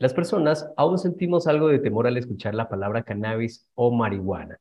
[0.00, 4.58] Las personas aún sentimos algo de temor al escuchar la palabra cannabis o marihuana.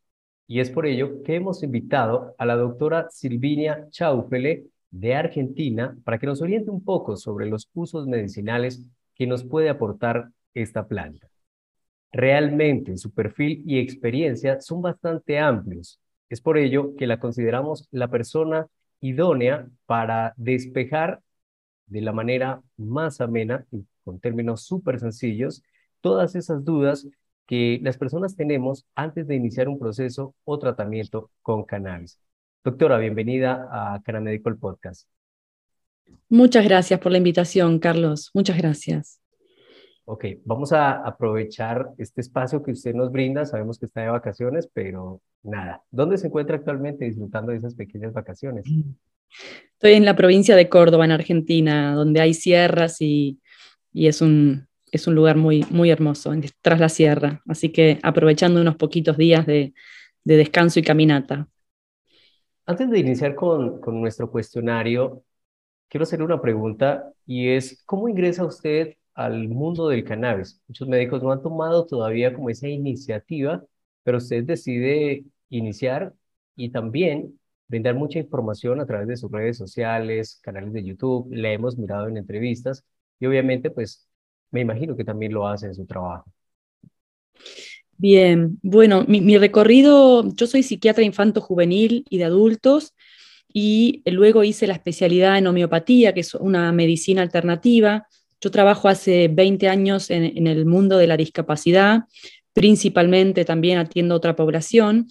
[0.48, 6.20] Y es por ello que hemos invitado a la doctora Silvinia Chaufele de Argentina para
[6.20, 11.30] que nos oriente un poco sobre los usos medicinales que nos puede aportar esta planta.
[12.12, 16.02] Realmente su perfil y experiencia son bastante amplios.
[16.28, 18.68] Es por ello que la consideramos la persona
[19.00, 21.22] idónea para despejar
[21.86, 23.66] de la manera más amena
[24.10, 25.62] con términos súper sencillos
[26.02, 27.08] todas esas dudas
[27.46, 32.20] que las personas tenemos antes de iniciar un proceso o tratamiento con cannabis.
[32.64, 35.08] Doctora, bienvenida a Canamedical Podcast.
[36.28, 38.32] Muchas gracias por la invitación, Carlos.
[38.34, 39.22] Muchas gracias.
[40.06, 43.46] Ok, vamos a aprovechar este espacio que usted nos brinda.
[43.46, 45.84] Sabemos que está de vacaciones, pero nada.
[45.92, 48.66] ¿Dónde se encuentra actualmente disfrutando de esas pequeñas vacaciones?
[49.74, 53.40] Estoy en la provincia de Córdoba, en Argentina, donde hay sierras y,
[54.08, 56.32] es, un, es un lugar muy, muy hermoso,
[56.62, 57.42] tras la sierra.
[57.48, 59.74] Así que aprovechando unos poquitos días de,
[60.24, 61.48] descanso y caminata.
[62.66, 65.24] Antes de iniciar con, con nuestro cuestionario,
[65.88, 70.62] quiero hacer una pregunta y es, ¿cómo ingresa usted al mundo del cannabis?
[70.68, 73.64] Muchos médicos no han tomado todavía como esa iniciativa,
[74.04, 76.14] pero usted decide iniciar
[76.56, 81.54] y también brindar mucha información a través de sus redes sociales, canales de YouTube, le
[81.54, 82.84] hemos mirado en entrevistas
[83.20, 84.08] y obviamente pues
[84.52, 86.32] me imagino que también lo hace en su trabajo.
[87.98, 92.94] Bien, bueno, mi, recorrido, yo soy psiquiatra infanto-juvenil y de adultos
[93.52, 98.08] y luego hice la especialidad en homeopatía, que es una medicina alternativa.
[98.40, 102.04] Yo trabajo hace 20 años en, en el mundo de la discapacidad,
[102.54, 105.08] principalmente también atiendo a otra población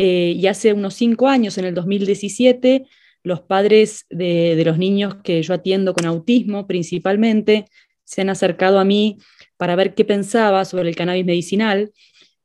[0.00, 2.86] eh, y hace unos cinco años, en el 2017,
[3.22, 7.66] los padres de, los niños que yo atiendo con autismo principalmente
[8.04, 9.18] se han acercado a mí
[9.56, 11.92] para ver qué pensaba sobre el cannabis medicinal.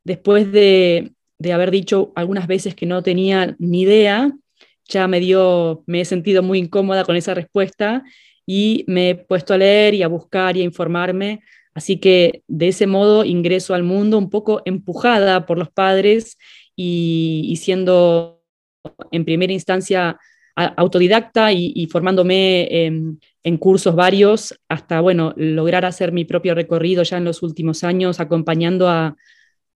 [0.03, 1.13] Después de,
[1.51, 4.31] haber dicho algunas veces que no tenía ni idea,
[4.89, 8.03] ya me dio, me he sentido muy incómoda con esa respuesta
[8.45, 11.41] y me he puesto a leer y a buscar y a informarme.
[11.73, 16.37] Así que de ese modo ingreso al mundo un poco empujada por los padres
[16.75, 18.41] y, siendo
[19.11, 20.19] en primera instancia
[20.55, 27.25] autodidacta y, formándome en, cursos varios hasta, bueno, lograr hacer mi propio recorrido ya en
[27.25, 29.15] los últimos años, acompañando a,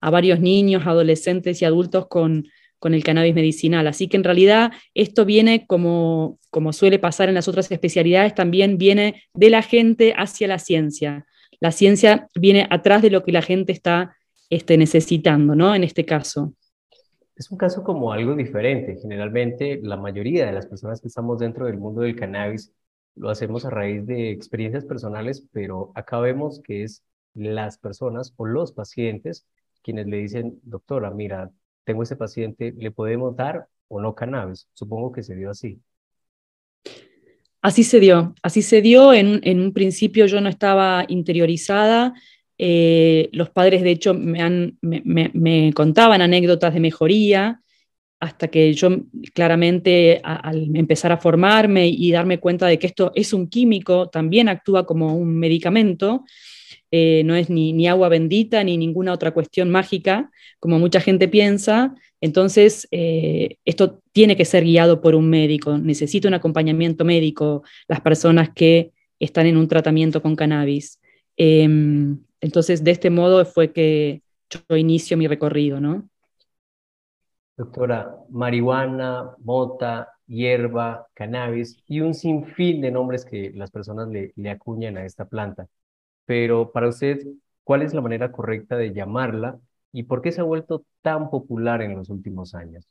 [0.00, 2.46] varios niños, adolescentes y adultos con,
[2.78, 3.86] con, el cannabis medicinal.
[3.88, 8.78] Así que en realidad esto viene, como, como suele pasar en las otras especialidades, también
[8.78, 11.26] viene de la gente hacia la ciencia.
[11.60, 14.16] La ciencia viene atrás de lo que la gente está
[14.50, 15.74] este, necesitando, ¿no?
[15.74, 16.54] En este caso.
[17.38, 18.98] Es un caso como algo diferente.
[19.00, 22.72] Generalmente la mayoría de las personas que estamos dentro del mundo del cannabis
[23.14, 27.04] lo hacemos a raíz de experiencias personales, pero acá vemos que es
[27.34, 29.46] las personas o los pacientes
[29.82, 31.50] quienes le dicen, doctora, mira,
[31.84, 34.68] tengo este paciente, ¿le podemos dar o no cannabis?
[34.74, 35.80] Supongo que se dio así.
[37.62, 39.12] Así se dio, así se dio.
[39.12, 42.14] En, en un principio yo no estaba interiorizada
[42.58, 47.60] eh, los padres, de hecho, me, contaban anécdotas de mejoría,
[48.20, 48.88] hasta que yo
[49.32, 54.48] claramente al empezar a formarme y darme cuenta de que esto es un químico, también
[54.48, 56.24] actúa como un medicamento,
[56.90, 61.94] eh, no es ni, agua bendita ni ninguna otra cuestión mágica, como mucha gente piensa.
[62.20, 68.00] Entonces, eh, esto tiene que ser guiado por un médico, necesita un acompañamiento médico las
[68.00, 70.98] personas que están en un tratamiento con cannabis.
[71.38, 76.10] Em, entonces, de este modo fue que yo inicio mi recorrido, ¿no?
[77.56, 84.50] Doctora, marihuana, mota, hierba, cannabis y un sinfín de nombres que las personas le, le
[84.50, 85.68] acuñan a esta planta.
[86.26, 87.20] Pero para usted,
[87.64, 89.60] ¿cuál es la manera correcta de llamarla
[89.92, 92.88] y por qué se ha vuelto tan popular en los últimos años?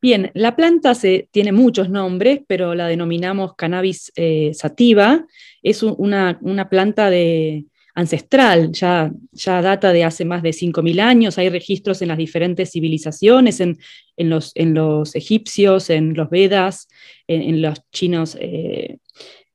[0.00, 5.24] Bien, la planta se, tiene muchos nombres, pero la denominamos cannabis eh, sativa.
[5.62, 11.38] Es una, una planta de, ancestral, ya, ya data de hace más de 5.000 años,
[11.38, 13.78] hay registros en las diferentes civilizaciones, en,
[14.16, 16.88] en, los, en los, egipcios, en los Vedas,
[17.26, 18.98] en, los chinos eh,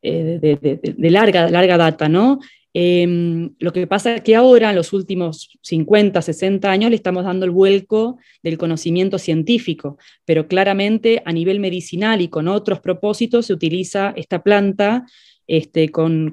[0.04, 2.40] eh, de, larga, larga data, ¿no?
[2.80, 7.24] Em, lo que pasa es que ahora, en los últimos 50, 60 años, le estamos
[7.24, 13.48] dando el vuelco del conocimiento científico, pero claramente a nivel medicinal y con otros propósitos
[13.48, 15.08] se utiliza esta planta
[15.48, 16.32] este, con,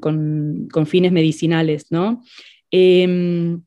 [0.85, 1.87] fines medicinales.
[1.91, 2.23] ¿no?
[2.71, 3.63] Em,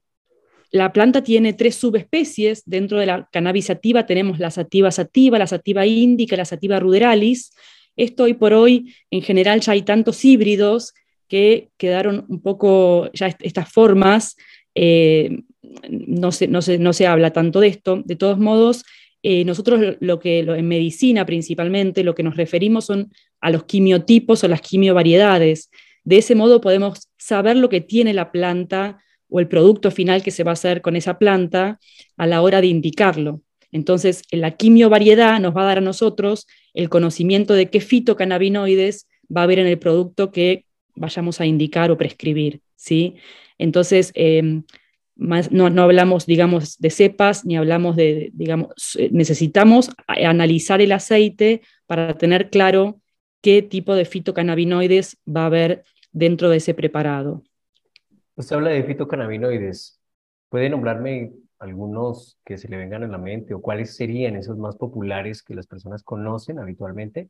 [0.69, 2.61] la planta tiene tres subespecies.
[2.67, 7.55] Dentro de la cannabis sativa tenemos la sativa sativa, la sativa índica, la sativa ruderalis.
[7.95, 10.93] Esto hoy por hoy, en general, ya hay tantos híbridos
[11.27, 14.35] que quedaron un poco, ya estas formas,
[14.75, 15.41] eh,
[15.89, 18.01] no, se, no, no, se, habla tanto de esto.
[18.05, 18.83] De todos modos,
[19.23, 24.43] eh, nosotros lo que en medicina principalmente, lo que nos referimos son a los quimiotipos
[24.43, 25.69] o las quimiovariedades.
[26.03, 28.99] De ese modo podemos saber lo que tiene la planta
[29.29, 31.79] o el producto final que se va a hacer con esa planta
[32.15, 33.41] a la hora de indicarlo.
[33.71, 39.41] Entonces, la quimiovariedad nos va a dar a nosotros el conocimiento de qué fitocannabinoides va
[39.41, 40.66] a haber en el producto que
[40.97, 42.61] vayamos a indicar o prescribir.
[42.75, 43.15] ¿sí?
[43.57, 44.63] Entonces, em,
[45.15, 52.13] no, no, hablamos, digamos, de cepas, ni hablamos de, digamos, necesitamos analizar el aceite para
[52.17, 53.01] tener claro
[53.41, 57.43] qué tipo de fitocannabinoides va a haber dentro de ese preparado.
[58.35, 59.99] Usted habla de fitocannabinoides.
[60.49, 64.75] ¿Puede nombrarme algunos que se le vengan a la mente o cuáles serían esos más
[64.75, 67.29] populares que las personas conocen habitualmente?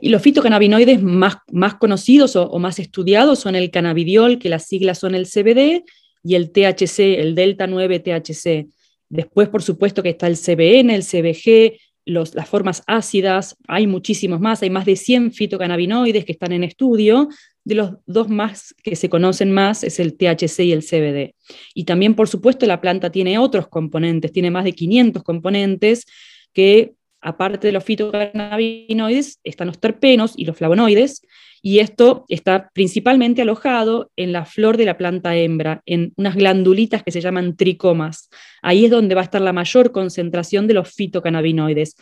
[0.00, 4.98] Y los fitocannabinoides más, más conocidos o, más estudiados son el cannabidiol, que las siglas
[4.98, 5.84] son el CBD,
[6.22, 8.68] y el THC, el delta 9 THC.
[9.08, 14.40] Después, por supuesto, que está el CBN, el CBG, los, las formas ácidas, hay muchísimos
[14.40, 17.28] más, hay más de 100 fitocannabinoides que están en estudio,
[17.64, 21.34] de los dos más que se conocen más es el THC y el CBD.
[21.74, 26.06] Y también, por supuesto, la planta tiene otros componentes, tiene más de 500 componentes
[26.52, 31.22] que, aparte de los fitocannabinoides, están los terpenos y los flavonoides,
[31.62, 37.02] y esto está principalmente alojado en la flor de la planta hembra, en unas glandulitas
[37.02, 38.30] que se llaman tricomas.
[38.62, 41.96] Ahí es donde va a estar la mayor concentración de los fitocannabinoides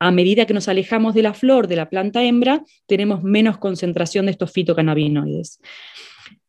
[0.00, 4.26] a medida que nos alejamos de la flor de la planta hembra, tenemos menos concentración
[4.26, 5.60] de estos fitocannabinoides.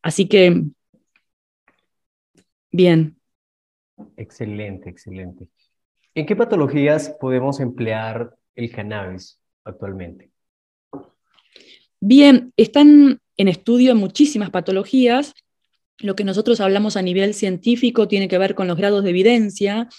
[0.02, 0.64] Así que,
[2.72, 3.18] bien.
[4.18, 5.48] Excelente, excelente.
[6.16, 10.32] ¿En qué patologías podemos emplear el cannabis actualmente?
[12.02, 15.34] Bien, están en estudio muchísimas patologías.
[15.98, 19.90] Lo que nosotros hablamos a nivel científico tiene que ver con los grados de evidencia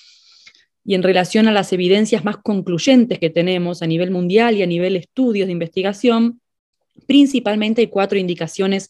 [0.85, 4.67] y en relación a las evidencias más concluyentes que tenemos a nivel mundial y a
[4.67, 6.41] nivel estudios de investigación,
[7.07, 8.89] principalmente hay cuatro indicaciones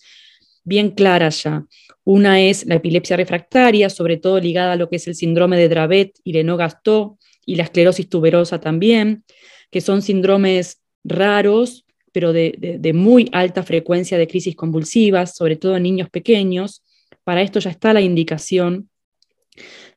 [0.62, 1.66] bien claras ya.
[2.04, 5.68] Una es la epilepsia refractaria, sobre todo ligada a lo que es el síndrome de
[5.68, 9.24] Dravet y Lennox-Gastaut y la esclerosis tuberosa también,
[9.70, 15.76] que son síndromes raros, pero de, de, muy alta frecuencia de crisis convulsivas, sobre todo
[15.76, 16.82] en niños pequeños.
[17.22, 18.90] Para esto ya está la indicación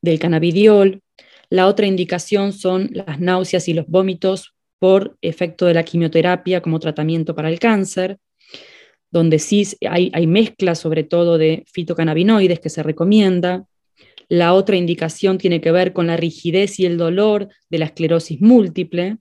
[0.02, 1.02] del cannabidiol,
[1.50, 6.80] la otra indicación son las náuseas y los vómitos por efecto de la quimioterapia como
[6.80, 8.18] tratamiento para el cáncer,
[9.14, 13.66] donde sí hay, hay mezcla sobre todo de fitocannabinoides que se recomienda.
[14.28, 18.42] La otra indicación tiene que ver con la rigidez y el dolor de la esclerosis
[18.42, 19.18] múltiple.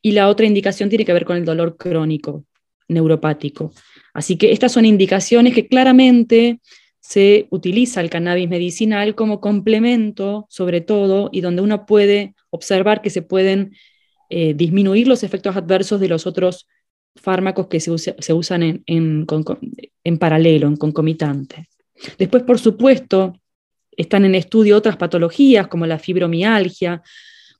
[0.00, 2.46] Y la otra indicación tiene que ver con el dolor crónico
[2.88, 3.72] neuropático.
[4.14, 6.60] Así que estas son indicaciones que claramente
[6.98, 13.10] se utiliza el cannabis medicinal como complemento, sobre todo, y donde uno puede observar que
[13.10, 13.76] se pueden
[14.30, 16.66] eh, disminuir los efectos adversos de los otros
[17.16, 21.68] fármacos que se, usan en, en, paralelo, en concomitante.
[22.18, 23.34] Después, por supuesto,
[23.96, 27.02] están en estudio otras patologías como la fibromialgia,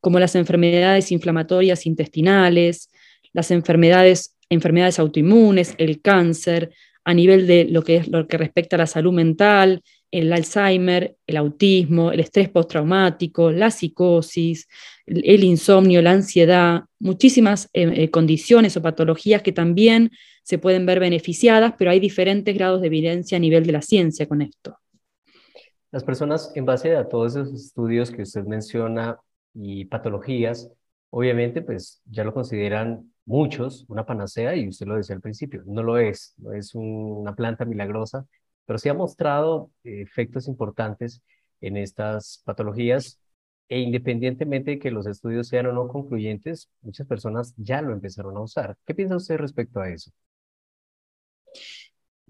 [0.00, 2.90] como las enfermedades inflamatorias intestinales,
[3.32, 6.72] las enfermedades, enfermedades autoinmunes, el cáncer,
[7.04, 11.16] a nivel de lo que es lo que respecta a la salud mental, el Alzheimer,
[11.26, 14.68] el autismo, el estrés postraumático, la psicosis,
[15.12, 20.10] el, insomnio, la ansiedad, muchísimas eh, eh, condiciones o patologías que también
[20.42, 24.26] se pueden ver beneficiadas, pero hay diferentes grados de evidencia a nivel de la ciencia
[24.26, 24.76] con esto.
[25.90, 29.18] Las personas, en base a todos esos estudios que usted menciona
[29.54, 30.70] y patologías,
[31.10, 35.82] obviamente, pues ya lo consideran muchos una panacea y usted lo decía al principio, no
[35.82, 38.26] lo es, no es una planta milagrosa,
[38.66, 41.22] pero sí ha mostrado efectos importantes
[41.60, 43.21] en estas patologías
[43.72, 48.36] e independientemente de que los estudios sean o no concluyentes, muchas personas ya lo empezaron
[48.36, 48.76] a usar.
[48.86, 50.10] ¿Qué piensa usted respecto a eso?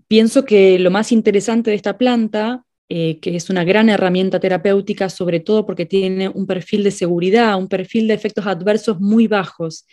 [0.07, 5.09] Pienso que lo más interesante de esta planta, eh, que es una gran herramienta terapéutica,
[5.09, 9.85] sobre todo porque tiene un perfil de seguridad, un perfil de efectos adversos muy bajos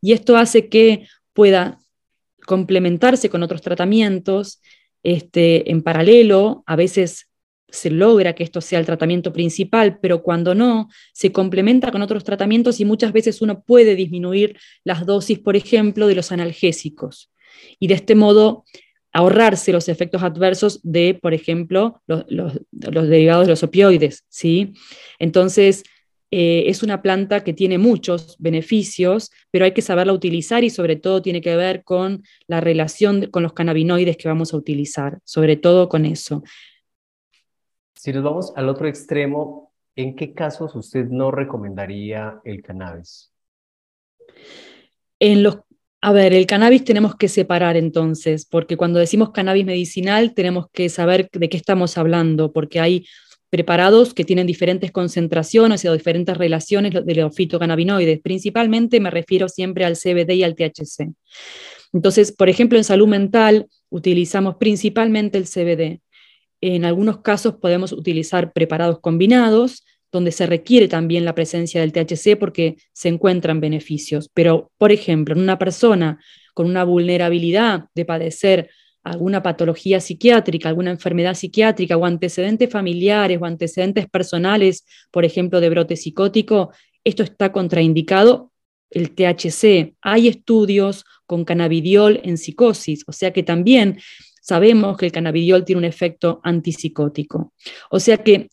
[0.00, 1.80] y esto hace que pueda
[2.46, 4.62] complementarse con otros tratamientos
[5.02, 6.62] este, en paralelo.
[6.64, 7.28] A veces
[7.68, 12.24] se logra que esto sea el tratamiento principal, pero cuando no, se complementa con otros
[12.24, 17.30] tratamientos y muchas veces uno puede disminuir las dosis, por ejemplo, de los analgésicos.
[17.78, 18.64] Y de este modo
[19.12, 24.24] ahorrarse los efectos adversos de, por ejemplo, los, derivados de los opioides.
[24.28, 24.74] ¿sí?
[25.20, 25.84] Entonces,
[26.32, 30.96] eh, es una planta que tiene muchos beneficios, pero hay que saberla utilizar y sobre
[30.96, 35.54] todo tiene que ver con la relación con los cannabinoides que vamos a utilizar, sobre
[35.54, 36.42] todo con eso.
[38.04, 43.32] Si nos vamos al otro extremo, ¿en qué casos usted no recomendaría el cannabis?
[45.18, 45.60] En los,
[46.02, 50.90] a ver, el cannabis tenemos que separar entonces, porque cuando decimos cannabis medicinal tenemos que
[50.90, 53.06] saber de qué estamos hablando, porque hay
[53.48, 58.20] preparados que tienen diferentes concentraciones o diferentes relaciones de los fitocannabinoides.
[58.20, 61.14] Principalmente me refiero siempre al CBD y al THC.
[61.94, 66.03] Entonces, por ejemplo, en salud mental utilizamos principalmente el CBD.
[66.66, 72.38] En algunos casos podemos utilizar preparados combinados, donde se requiere también la presencia del THC
[72.38, 74.30] porque se encuentran beneficios.
[74.32, 76.18] Pero, por ejemplo, en una persona
[76.54, 78.70] con una vulnerabilidad de padecer
[79.02, 85.68] alguna patología psiquiátrica, alguna enfermedad psiquiátrica o antecedentes familiares o antecedentes personales, por ejemplo, de
[85.68, 86.72] brote psicótico,
[87.04, 88.52] esto está contraindicado
[88.88, 89.96] el THC.
[90.00, 93.98] Hay estudios con cannabidiol en psicosis, o sea que también
[94.44, 97.54] sabemos que el cannabidiol tiene un efecto antipsicótico.
[97.90, 98.48] O sea que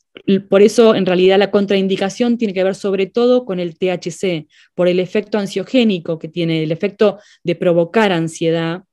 [0.50, 4.88] por eso en realidad la contraindicación tiene que ver sobre todo con el THC, por
[4.88, 8.84] el efecto ansiogénico que tiene, el efecto de provocar ansiedad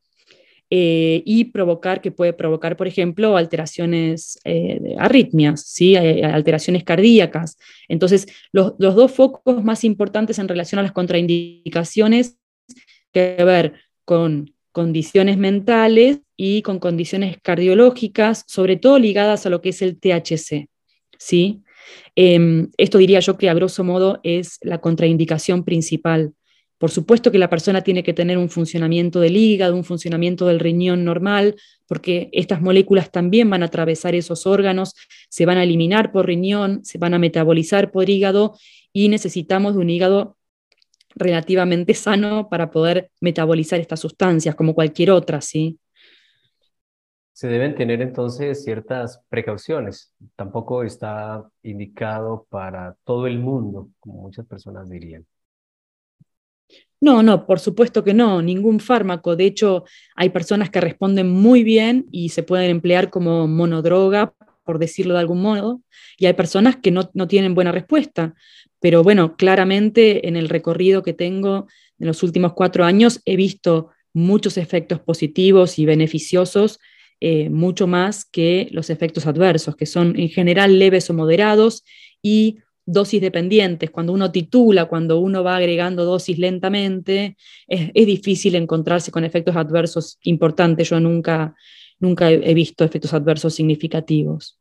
[0.70, 5.94] eh, y provocar, que puede provocar, por ejemplo, alteraciones, eh, arritmias, ¿sí?
[5.94, 7.58] Eh, alteraciones cardíacas.
[7.86, 12.38] Entonces, los, dos focos más importantes en relación a las contraindicaciones
[13.12, 13.74] que ver
[14.04, 19.98] con condiciones mentales y con condiciones cardiológicas, sobre todo ligadas a lo que es el
[19.98, 20.68] THC.
[21.18, 21.62] ¿sí?
[22.14, 26.34] Em, esto diría yo que a grosso modo es la contraindicación principal
[26.78, 30.60] por supuesto que la persona tiene que tener un funcionamiento del hígado, un funcionamiento del
[30.60, 31.56] riñón normal,
[31.88, 34.94] porque estas moléculas también van a atravesar esos órganos,
[35.28, 38.56] se van a eliminar por riñón, se van a metabolizar por hígado
[38.92, 40.36] y necesitamos de un hígado
[41.18, 45.78] relativamente sano para poder metabolizar estas sustancias, como cualquier otra, ¿sí?
[47.32, 50.12] Se deben tener entonces ciertas precauciones.
[50.34, 55.24] Tampoco está indicado para todo el mundo, como muchas personas dirían.
[57.00, 59.36] No, no, por supuesto que no, ningún fármaco.
[59.36, 59.84] De hecho,
[60.16, 64.34] hay personas que responden muy bien y se pueden emplear como monodroga,
[64.64, 65.80] por decirlo de algún modo,
[66.18, 68.34] y hay personas que no, tienen buena respuesta.
[68.80, 71.66] Pero bueno, claramente en el recorrido que tengo
[71.98, 76.78] en los últimos cuatro años he visto muchos efectos positivos y beneficiosos,
[77.20, 81.84] eh, mucho más que los efectos adversos, que son en general leves o moderados
[82.22, 89.10] y dosis dependientes, cuando uno titula, cuando uno va agregando dosis lentamente, es, difícil encontrarse
[89.10, 90.88] con efectos adversos importantes.
[90.88, 91.54] Yo nunca,
[91.98, 94.57] nunca he visto efectos adversos significativos.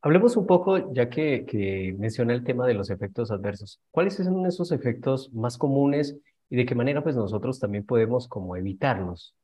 [0.00, 3.80] Hablemos un poco, ya que, que mencioné el tema de los efectos adversos.
[3.90, 6.16] ¿Cuáles son esos efectos más comunes
[6.50, 9.34] y de qué manera pues nosotros también podemos como evitarlos?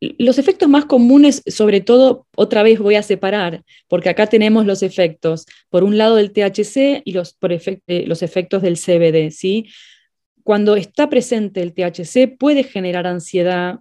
[0.00, 4.82] Los efectos más comunes, sobre todo, otra vez voy a separar, porque acá tenemos los
[4.82, 9.30] efectos, por un lado del THC y los, por eh, los efectos del CBD.
[9.32, 9.68] ¿sí?
[10.44, 13.80] Cuando está presente el THC puede generar ansiedad,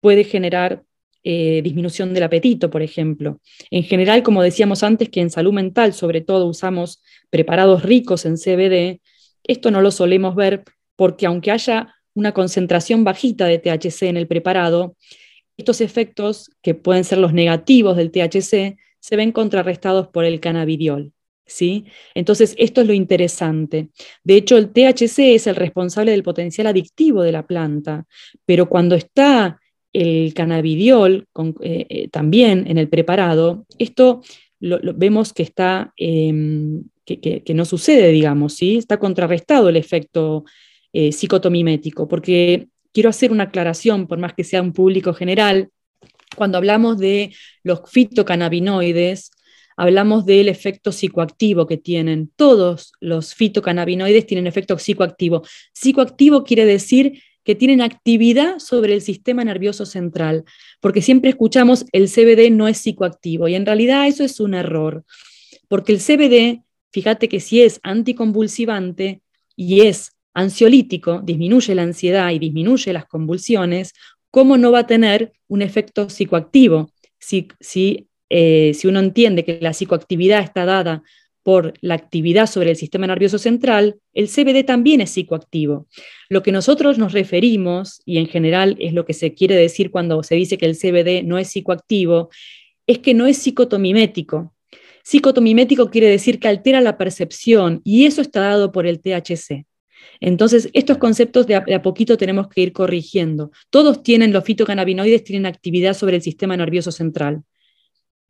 [0.00, 0.84] puede generar
[1.22, 3.40] eh, disminución del apetito, por ejemplo.
[3.70, 8.36] En general, como decíamos antes, que en salud mental sobre todo usamos preparados ricos en
[8.36, 9.00] CBD,
[9.44, 10.64] esto no lo solemos ver
[10.96, 14.96] porque aunque haya una concentración bajita de THC en el preparado,
[15.56, 21.12] estos efectos, que pueden ser los negativos del THC, se ven contrarrestados por el cannabidiol.
[21.46, 21.84] ¿sí?
[22.14, 23.88] Entonces, esto es lo interesante.
[24.24, 28.06] De hecho, el THC es el responsable del potencial adictivo de la planta,
[28.46, 29.60] pero cuando está
[29.92, 31.26] el cannabidiol
[31.60, 34.22] eh, eh, también en el preparado, esto
[34.60, 35.92] lo, vemos que está...
[35.96, 38.76] Em, que, no sucede, digamos, ¿sí?
[38.76, 40.44] Está contrarrestado el efecto
[40.92, 45.70] eh, psicotomimético, porque quiero hacer una aclaración, por más que sea un público general,
[46.36, 49.32] cuando hablamos de los fitocannabinoides,
[49.76, 52.30] hablamos del efecto psicoactivo que tienen.
[52.36, 55.42] Todos los fitocannabinoides tienen efecto psicoactivo.
[55.72, 60.44] Psicoactivo quiere decir que tienen actividad sobre el sistema nervioso central,
[60.80, 65.04] porque siempre escuchamos el CBD no es psicoactivo y en realidad eso es un error,
[65.68, 69.22] porque el CBD, fíjate que si es anticonvulsivante
[69.56, 73.92] y es ansiolítico, disminuye la ansiedad y disminuye las convulsiones,
[74.30, 76.90] ¿cómo no va a tener un efecto psicoactivo?
[77.18, 81.02] Si, si, eh, si uno entiende que la psicoactividad está dada
[81.42, 85.86] por la actividad sobre el sistema nervioso central, el CBD también es psicoactivo.
[86.28, 90.22] Lo que nosotros nos referimos, y en general es lo que se quiere decir cuando
[90.22, 92.30] se dice que el CBD no es psicoactivo,
[92.86, 94.54] es que no es psicotomimético.
[95.02, 99.64] Psicotomimético quiere decir que altera la percepción y eso está dado por el THC.
[100.20, 103.50] Entonces, estos conceptos de a, poquito tenemos que ir corrigiendo.
[103.70, 107.42] Todos tienen, los fitocannabinoides tienen actividad sobre el sistema nervioso central,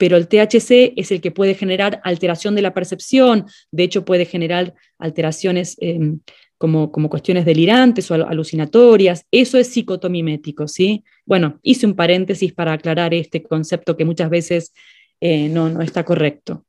[0.01, 4.25] pero el THC es el que puede generar alteración de la percepción, de hecho puede
[4.25, 6.21] generar alteraciones em,
[6.57, 11.05] como, como, cuestiones delirantes o alucinatorias, eso es psicotomimético, ¿sí?
[11.27, 14.73] Bueno, hice un paréntesis para aclarar este concepto que muchas veces
[15.21, 16.65] eh, no, no está correcto.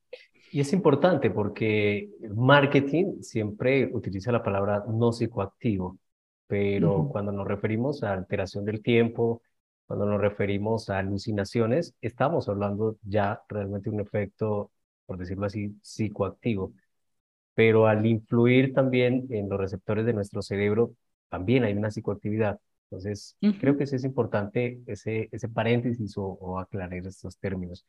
[0.52, 5.98] Y es importante porque marketing siempre utiliza la palabra no psicoactivo,
[6.48, 9.42] pero cuando nos referimos a alteración del tiempo,
[9.92, 14.72] cuando nos referimos a alucinaciones, estamos hablando ya realmente de un efecto,
[15.06, 16.72] por decirlo así, psicoactivo.
[17.56, 20.94] Pero al influir también en los receptores de nuestro cerebro,
[21.28, 22.58] también hay una psicoactividad.
[22.86, 27.86] Entonces, creo que es importante ese, ese paréntesis o, o aclarar estos términos.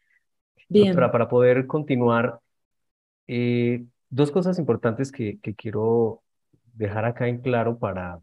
[0.69, 0.97] Bien.
[0.97, 2.41] para poder continuar,
[3.29, 6.21] eh, dos cosas importantes que, que, quiero
[6.73, 8.21] dejar acá en claro para,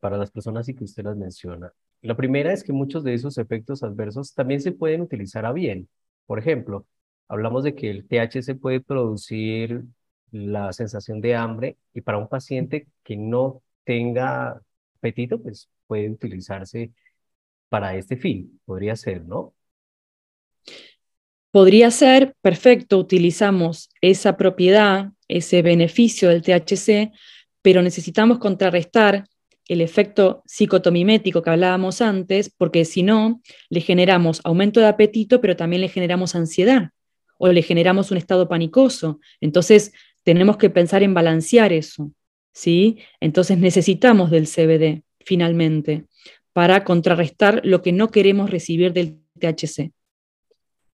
[0.00, 1.74] para las personas y que usted las menciona.
[2.02, 5.88] La primera es que muchos de esos efectos adversos también se pueden utilizar a bien.
[6.26, 6.86] Por ejemplo,
[7.28, 9.84] hablamos de que el THC puede producir
[10.30, 14.60] la sensación de hambre y para un paciente que no tenga
[14.98, 16.92] apetito, pues puede utilizarse
[17.68, 19.54] para este fin, podría ser, ¿no?
[21.50, 27.12] Podría ser, perfecto, utilizamos esa propiedad, ese beneficio del THC,
[27.62, 29.26] pero necesitamos contrarrestar
[29.68, 35.56] el efecto psicotomimético que hablábamos antes, porque si no, le generamos aumento de apetito, pero
[35.56, 36.90] también le generamos ansiedad
[37.38, 39.20] o le generamos un estado panicoso.
[39.40, 39.92] Entonces,
[40.22, 42.10] tenemos que pensar en balancear eso,
[42.52, 42.98] ¿sí?
[43.20, 46.06] Entonces, necesitamos del CBD, finalmente,
[46.52, 49.92] para contrarrestar lo que no queremos recibir del THC.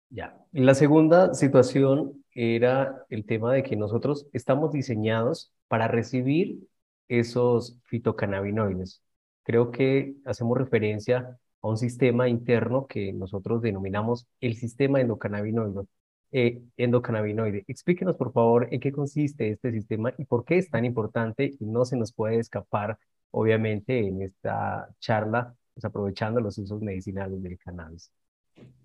[0.10, 6.60] Ya, la segunda situación era el tema de que nosotros estamos diseñados para recibir
[7.08, 9.02] esos fitocannabinoides.
[9.44, 15.88] Creo que hacemos referencia a un sistema interno que nosotros denominamos el sistema endocannabinoide.
[16.32, 17.64] Eh, endocannabinoide.
[17.68, 21.66] Explíquenos, por favor, en qué consiste este sistema y por qué es tan importante y
[21.66, 22.98] no se nos puede escapar,
[23.32, 28.12] obviamente, en esta charla, pues, aprovechando los usos medicinales del cannabis.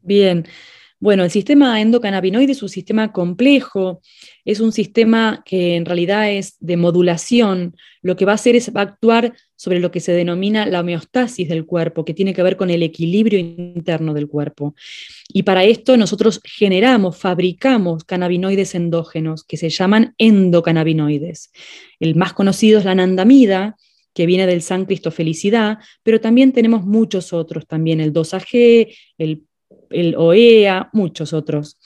[0.02, 0.44] Bien,
[1.02, 4.00] bueno, el sistema endocannabinoide es un sistema complejo,
[4.44, 7.74] es un sistema que en realidad es de modulación.
[8.02, 10.78] Lo que va a hacer es va a actuar sobre lo que se denomina la
[10.78, 14.76] homeostasis del cuerpo, que tiene que ver con el equilibrio interno del cuerpo.
[15.28, 21.50] Y para esto nosotros generamos, fabricamos cannabinoides endógenos que se llaman endocannabinoides.
[21.98, 23.76] El más conocido es la anandamida,
[24.14, 29.42] que viene del San Cristo Felicidad, pero también tenemos muchos otros, también el 2AG, el
[29.92, 31.78] el OEA, muchos otros.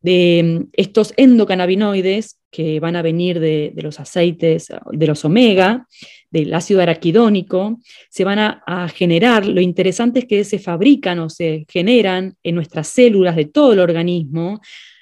[0.00, 5.86] De mm, estos endocannabinoides que van a venir de, los aceites, de los omega,
[6.30, 9.46] del ácido araquidónico, se van a, generar.
[9.46, 13.80] Lo interesante es que se fabrican o se generan en nuestras células de todo el
[13.80, 14.60] organismo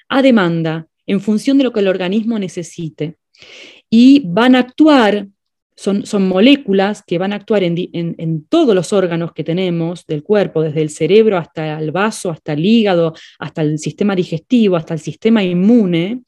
[0.09, 3.15] a demanda, en función de lo que el organismo necesite.
[3.89, 5.27] Y van a actuar
[5.77, 10.81] son, moléculas que van a actuar en, todos los órganos que tenemos del cuerpo, desde
[10.81, 15.43] el cerebro hasta el vaso, hasta el hígado, hasta el sistema digestivo, hasta el sistema
[15.43, 16.23] inmune,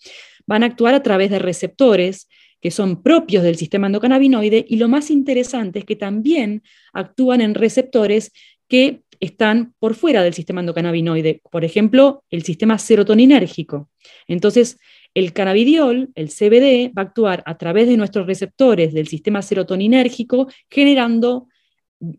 [0.45, 2.29] van a actuar a través de receptores
[2.61, 6.61] que son propios del sistema endocannabinoide y lo más interesante es que también
[6.93, 8.31] actúan en receptores
[8.67, 13.89] que están por fuera del sistema endocannabinoide, por ejemplo, el sistema serotoninérgico.
[14.27, 14.77] Entonces,
[15.13, 20.47] el cannabidiol, el CBD, va a actuar a través de nuestros receptores del sistema serotoninérgico,
[20.69, 21.47] generando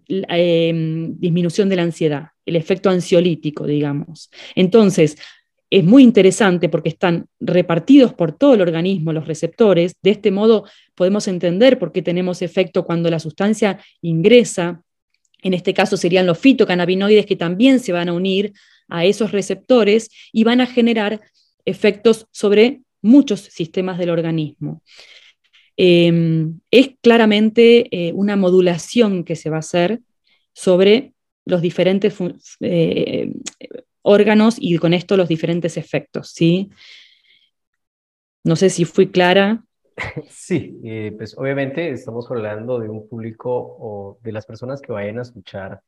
[0.07, 4.31] em, disminución de la ansiedad, el efecto ansiolítico, digamos.
[4.55, 5.17] Entonces,
[5.71, 9.95] es muy interesante porque están repartidos por todo el organismo los receptores.
[10.03, 10.65] De este modo
[10.97, 14.83] podemos entender por qué tenemos efecto cuando la sustancia ingresa.
[15.43, 18.53] En este caso serían los fitocannabinoides que también se van a unir
[18.89, 21.21] a esos receptores y van a generar
[21.71, 24.83] efectos sobre muchos sistemas del organismo.
[25.77, 30.01] Em, es claramente eh, una modulación que se va a hacer
[30.53, 31.15] sobre
[31.47, 32.17] los diferentes
[32.61, 33.33] eh,
[34.03, 36.71] órganos y con esto los diferentes efectos, ¿sí?
[38.45, 39.65] No sé si fui clara.
[40.29, 45.19] Sí, eh, pues obviamente estamos hablando de un público o de las personas que vayan
[45.19, 45.83] a escuchar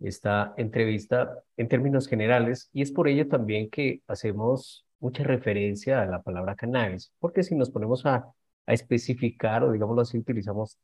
[0.00, 6.06] esta entrevista en términos generales y es por ello también que hacemos mucha referencia a
[6.06, 8.32] la palabra cannabis, porque si nos ponemos a,
[8.66, 10.78] a especificar o digámoslo así, utilizamos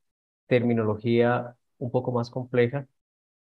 [0.46, 2.87] terminología un poco más compleja,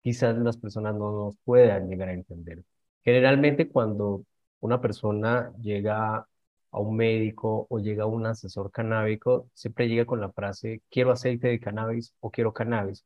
[0.03, 2.65] quizás las personas no nos puedan llegar a entender.
[3.05, 4.25] Generalmente cuando
[4.61, 6.27] una persona llega
[6.71, 11.49] a un médico o llega un asesor canábico, siempre llega con la frase, quiero aceite
[11.49, 13.05] de cannabis o quiero cannabis.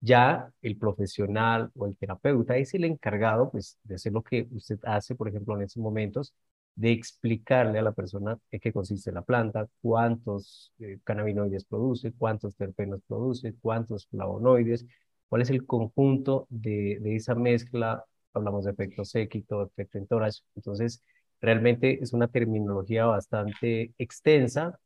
[0.00, 4.78] Ya el profesional o el terapeuta es el encargado pues, de hacer lo que usted
[4.84, 6.34] hace, por ejemplo, en estos momentos,
[6.74, 12.56] de explicarle a la persona en qué consiste la planta, cuántos eh, cannabinoides produce, cuántos
[12.56, 14.86] terpenos produce, cuántos flavonoides,
[15.28, 18.04] cuál es el conjunto de, de esa mezcla.
[18.34, 20.40] Hablamos de efecto séquito, efecto entourage.
[20.56, 21.02] Entonces,
[21.40, 24.78] realmente es una terminología bastante extensa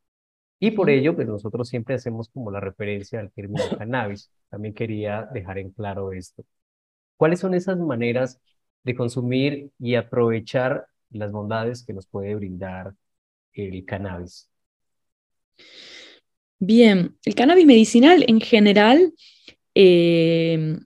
[0.59, 4.31] y por ello, pues nosotros siempre hacemos como la referencia al término cannabis.
[4.49, 6.43] También quería dejar en claro esto.
[7.17, 8.39] ¿Cuáles son esas maneras
[8.83, 12.93] de consumir y aprovechar las bondades que nos puede brindar
[13.53, 14.49] el cannabis?
[16.59, 19.13] Bien, el cannabis medicinal en general,
[19.75, 20.77] eh,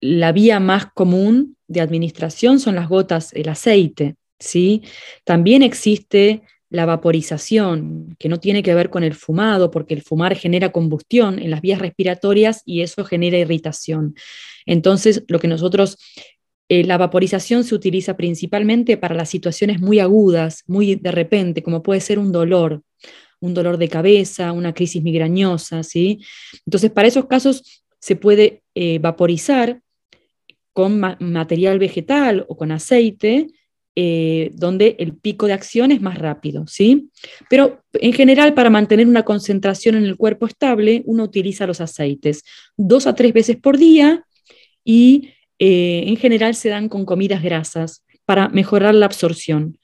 [0.00, 4.82] la vía más común de administración son las gotas, el aceite, ¿sí?
[5.24, 10.34] También existe la vaporización, que no tiene que ver con el fumado, porque el fumar
[10.34, 14.14] genera combustión en las vías respiratorias y eso genera irritación.
[14.64, 15.98] Entonces, lo que nosotros
[16.72, 21.82] eh, la vaporización se utiliza principalmente para las situaciones muy agudas, muy de repente, como
[21.82, 22.80] puede ser un dolor,
[23.40, 26.20] un dolor de cabeza, una crisis migrañosa, ¿sí?
[26.64, 29.82] Entonces, para esos casos se puede eh, vaporizar
[30.72, 33.48] con material vegetal o con aceite,
[33.94, 37.10] eh, donde el pico de acción es más rápido, ¿sí?
[37.50, 42.44] Pero en general, para mantener una concentración en el cuerpo estable, uno utiliza los aceites
[42.78, 44.24] dos a tres veces por día
[44.86, 45.28] y
[45.64, 49.78] eh, en general se dan con comidas grasas para mejorar la absorción.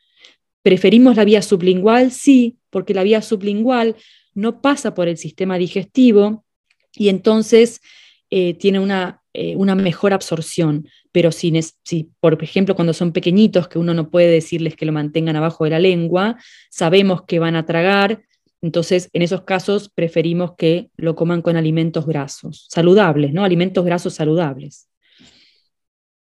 [0.60, 2.10] ¿Preferimos la vía sublingual?
[2.10, 3.94] Sí, porque la vía sublingual
[4.34, 6.44] no pasa por el sistema digestivo
[6.96, 7.80] y entonces
[8.28, 10.88] eh, tiene una, eh, una, mejor absorción.
[11.12, 11.52] Pero si,
[11.84, 15.62] si, por ejemplo, cuando son pequeñitos, que uno no puede decirles que lo mantengan abajo
[15.62, 16.38] de la lengua,
[16.70, 18.24] sabemos que van a tragar,
[18.62, 23.44] entonces en esos casos preferimos que lo coman con alimentos grasos, saludables, ¿no?
[23.44, 24.87] Alimentos grasos saludables.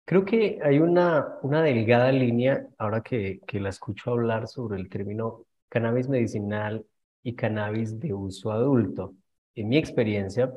[0.06, 4.90] Creo que hay una, una delgada línea, ahora que, que la escucho hablar sobre el
[4.90, 6.86] término cannabis medicinal
[7.24, 9.16] y cannabis de uso adulto.
[9.56, 10.52] En mi experiencia,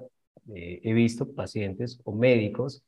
[0.55, 2.83] eh, he visto pacientes o médicos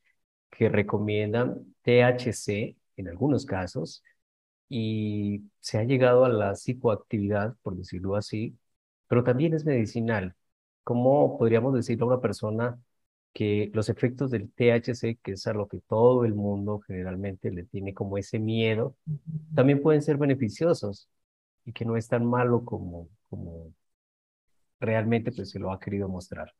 [0.49, 4.03] que recomiendan THC en algunos casos
[4.69, 8.57] y se ha llegado a la psicoactividad, por decirlo así,
[9.07, 10.35] pero también es medicinal.
[10.83, 12.79] ¿Cómo podríamos decirle a una persona
[13.37, 17.65] que los efectos del THC, que es a lo que todo el mundo generalmente le
[17.65, 18.95] tiene como ese miedo,
[19.53, 21.07] también pueden ser beneficiosos
[21.63, 23.71] y que no es tan malo como, como
[24.79, 26.51] realmente pues, se lo ha querido mostrar.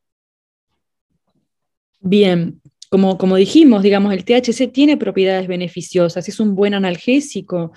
[2.00, 2.62] Bien,
[2.92, 7.72] como, como dijimos, digamos, el THC tiene propiedades beneficiosas, es un buen analgésico,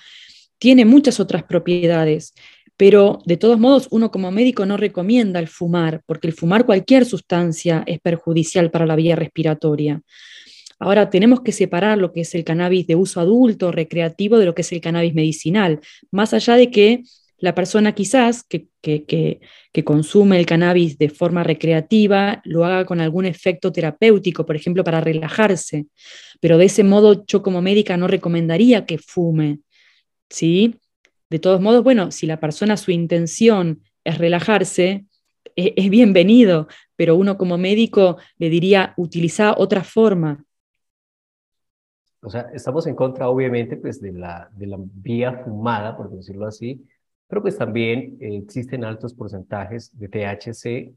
[0.59, 2.35] tiene muchas otras propiedades.
[2.81, 7.05] Pero de todos modos, uno como médico no recomienda el fumar, porque el fumar cualquier
[7.05, 10.01] sustancia es perjudicial para la vía respiratoria.
[10.79, 14.55] Ahora tenemos que separar lo que es el cannabis de uso adulto, recreativo, de lo
[14.55, 17.03] que es el cannabis medicinal, más allá de que
[17.37, 19.40] la persona quizás que, que,
[19.85, 25.03] consume el cannabis de forma recreativa lo haga con algún efecto terapéutico, por ejemplo, para
[25.03, 25.85] relajarse.
[26.40, 29.59] Pero de ese modo yo como médica no recomendaría que fume.
[30.31, 30.81] ¿sí?
[31.31, 35.07] De todos modos, bueno, si la persona su intención es relajarse,
[35.55, 36.66] e, es, bienvenido,
[36.97, 40.45] pero uno como médico le diría, utiliza otra forma.
[42.21, 46.47] O sea, estamos en contra, obviamente, pues de la, de la vía fumada, por decirlo
[46.47, 46.85] así,
[47.29, 50.93] pero pues también existen altos porcentajes de THC.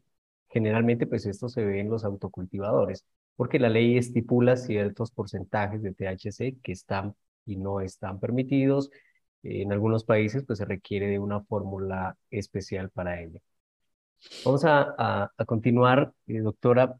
[0.50, 5.94] Generalmente, pues esto se ve en los autocultivadores, porque la ley estipula ciertos porcentajes de
[5.94, 7.14] THC que están
[7.46, 8.90] y no están permitidos
[9.44, 13.42] en algunos países pues se requiere de una fórmula especial para ello.
[14.46, 16.98] Vamos a, a, continuar, eh, doctora,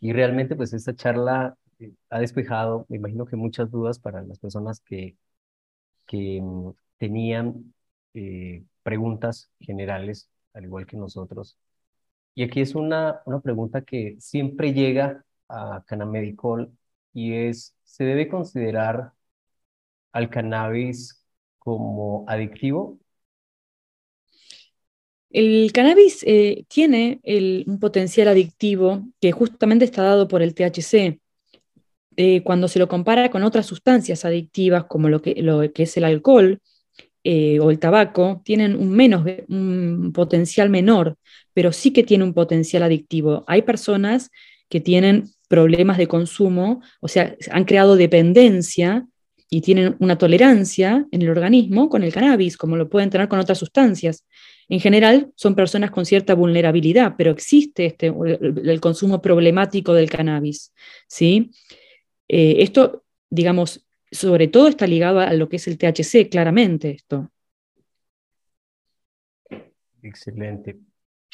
[0.00, 4.38] y realmente pues esta charla eh, ha despejado, me imagino que muchas dudas para las
[4.38, 5.16] personas que,
[6.06, 7.74] que mm, tenían
[8.14, 11.58] eh, preguntas generales, al igual que nosotros.
[12.34, 16.72] Y aquí es una, una pregunta que siempre llega a Canamedicol
[17.12, 19.12] y es, ¿se debe considerar
[20.12, 21.21] al cannabis
[21.64, 22.98] como adictivo?
[25.30, 27.20] El cannabis eh, tiene
[27.66, 31.20] un potencial adictivo que justamente está dado por el THC.
[32.16, 35.34] Eh, cuando se lo compara con otras sustancias adictivas como lo que,
[35.74, 36.60] es el alcohol
[37.24, 41.16] eh, o el tabaco, tienen un, menos, un potencial menor,
[41.54, 43.44] pero sí que tiene un potencial adictivo.
[43.46, 44.30] Hay personas
[44.68, 49.06] que tienen problemas de consumo, o sea, han creado dependencia
[49.54, 53.38] y tienen una tolerancia en el organismo con el cannabis, como lo pueden tener con
[53.38, 54.26] otras sustancias.
[54.66, 60.72] En general son personas con cierta vulnerabilidad, pero existe este, el, consumo problemático del cannabis.
[61.06, 61.50] ¿sí?
[62.28, 67.30] Eh, esto, digamos, sobre todo está ligado a lo que es el THC, claramente esto.
[70.02, 70.78] Excelente.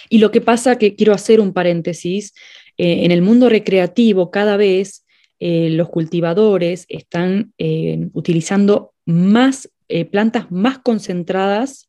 [0.09, 2.35] Y lo que pasa, que quiero hacer un paréntesis,
[2.76, 5.04] eh, en el mundo recreativo cada vez
[5.40, 9.70] eh, los cultivadores están eh, utilizando más
[10.11, 11.88] plantas más concentradas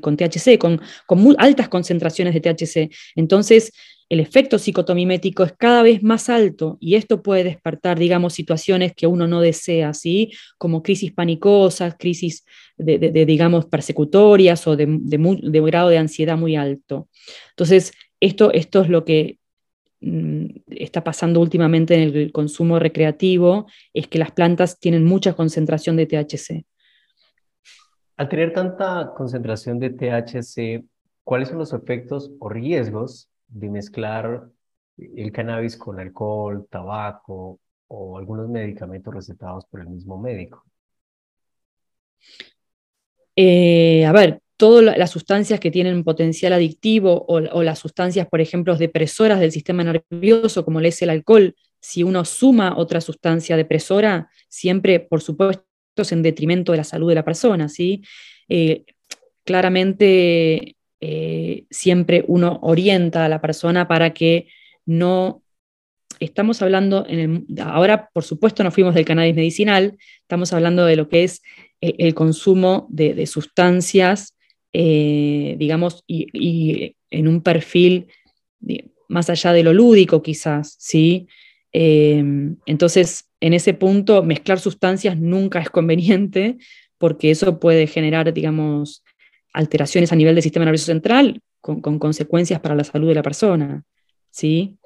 [0.00, 2.90] con THC, con, muy altas concentraciones de THC.
[3.14, 3.72] Entonces,
[4.08, 9.06] el efecto psicotomimético es cada vez más alto y esto puede despertar, digamos, situaciones que
[9.06, 10.30] uno no desea, ¿sí?
[10.58, 12.44] Como crisis panicosas, crisis
[12.76, 17.08] de, digamos, persecutorias o de, de, grado de ansiedad muy alto.
[17.50, 19.38] Entonces, esto, es lo que
[20.68, 26.06] está pasando últimamente en el consumo recreativo, es que las plantas tienen mucha concentración de
[26.06, 26.64] THC.
[28.16, 30.84] Al tener tanta concentración de THC,
[31.22, 34.48] ¿cuáles son los efectos o riesgos de mezclar
[34.96, 40.64] el cannabis con alcohol, tabaco o algunos medicamentos recetados por el mismo médico?
[43.36, 48.76] Eh, a ver, todas las sustancias que tienen potencial adictivo o, las sustancias, por ejemplo,
[48.76, 54.30] depresoras del sistema nervioso, como le es el alcohol, si uno suma otra sustancia depresora,
[54.48, 55.64] siempre, por supuesto,
[55.96, 58.02] es en detrimento de la salud de la persona, ¿sí?
[58.48, 58.84] Eh,
[59.44, 64.48] claramente eh, siempre uno orienta a la persona para que
[64.84, 65.42] no
[66.20, 71.08] estamos hablando, en ahora por supuesto no fuimos del cannabis medicinal, estamos hablando de lo
[71.08, 71.42] que es
[71.80, 74.35] el, consumo de, sustancias,
[74.72, 78.08] eh, digamos, y, en un perfil
[79.08, 81.28] más allá de lo lúdico quizás, ¿sí?
[81.72, 82.22] Eh,
[82.66, 86.56] entonces, en ese punto, mezclar sustancias nunca es conveniente
[86.98, 89.04] porque eso puede generar, digamos,
[89.52, 93.84] alteraciones a nivel del sistema nervioso central con, consecuencias para la salud de la persona.
[94.30, 94.78] ¿sí?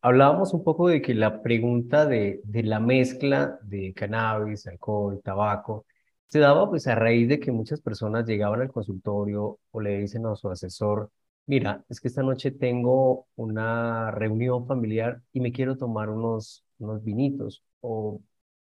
[0.00, 5.86] Hablábamos un poco de que la pregunta de, de, la mezcla de cannabis, alcohol, tabaco,
[6.34, 10.26] se daba pues a raíz de que muchas personas llegaban al consultorio o le dicen
[10.26, 11.12] a su asesor,
[11.46, 17.04] mira, es que esta noche tengo una reunión familiar y me quiero tomar unos, unos
[17.04, 18.20] vinitos o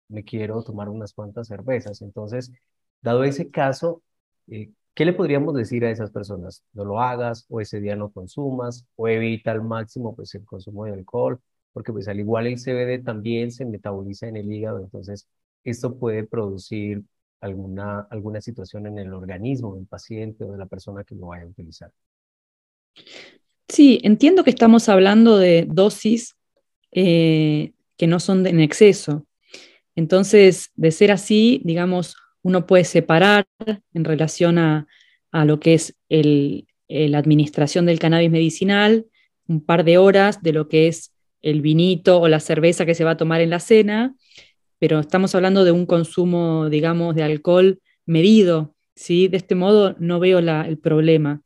[0.08, 2.02] me quiero tomar unas cuantas cervezas.
[2.02, 2.54] Entonces,
[3.02, 4.02] dado ese caso,
[4.48, 6.64] eh, ¿Qué le podríamos decir a esas personas?
[6.74, 10.86] No lo hagas, o ese día no consumas, o evita al máximo pues, el consumo
[10.86, 11.42] de alcohol,
[11.74, 15.28] porque pues al igual el CBD también se metaboliza en el hígado, entonces
[15.64, 17.04] esto puede producir
[17.42, 21.44] alguna, alguna situación en el organismo del paciente o de la persona que lo vaya
[21.44, 21.92] a utilizar.
[23.68, 26.36] Sí, entiendo que estamos hablando de dosis
[26.92, 29.26] eh, que no son en exceso.
[29.96, 33.46] Entonces, de ser así, digamos, uno puede separar
[33.94, 34.88] en relación a,
[35.32, 39.06] lo que es la administración del cannabis medicinal,
[39.48, 43.04] un par de horas de lo que es el vinito o la cerveza que se
[43.04, 44.16] va a tomar en la cena,
[44.80, 49.28] pero estamos hablando de un consumo, digamos, de alcohol medido, ¿sí?
[49.28, 51.42] De este modo no veo el problema.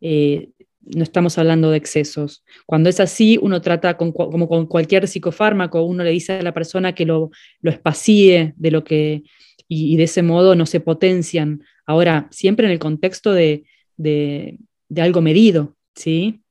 [0.00, 0.50] Eh,
[0.84, 2.44] no estamos hablando de excesos.
[2.66, 6.94] Cuando es así, uno trata como con cualquier psicofármaco, uno le dice a la persona
[6.94, 9.22] que lo, lo espacíe de lo que,
[9.68, 11.62] y, de ese modo no se potencian.
[11.86, 13.64] Ahora, siempre en el contexto de,
[13.96, 14.58] de,
[14.96, 16.41] algo medido, ¿sí?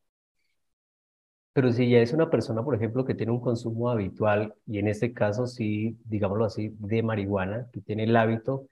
[1.53, 4.87] Pero si ya es una persona, por ejemplo, que tiene un consumo habitual, y en
[4.87, 8.67] este caso sí, digámoslo así, de marihuana, que tiene el hábito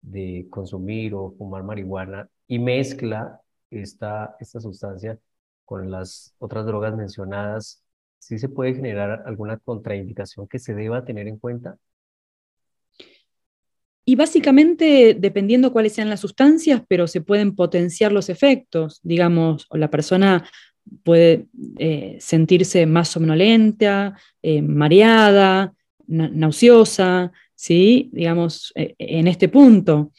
[0.00, 3.40] de consumir o fumar marihuana y mezcla
[3.70, 5.18] esta, esta sustancia
[5.64, 7.82] con las otras drogas mencionadas,
[8.18, 11.76] ¿sí se puede generar alguna contraindicación que se deba tener en cuenta?
[14.04, 18.98] Y básicamente, dependiendo cuáles sean las sustancias, pero se pueden potenciar los efectos.
[19.04, 20.44] Digamos, la persona
[21.02, 21.46] puede
[21.78, 25.74] eh, sentirse más somnolenta, eh, mareada,
[26.06, 28.10] nauseosa, ¿sí?
[28.12, 30.12] Digamos, eh, en este punto.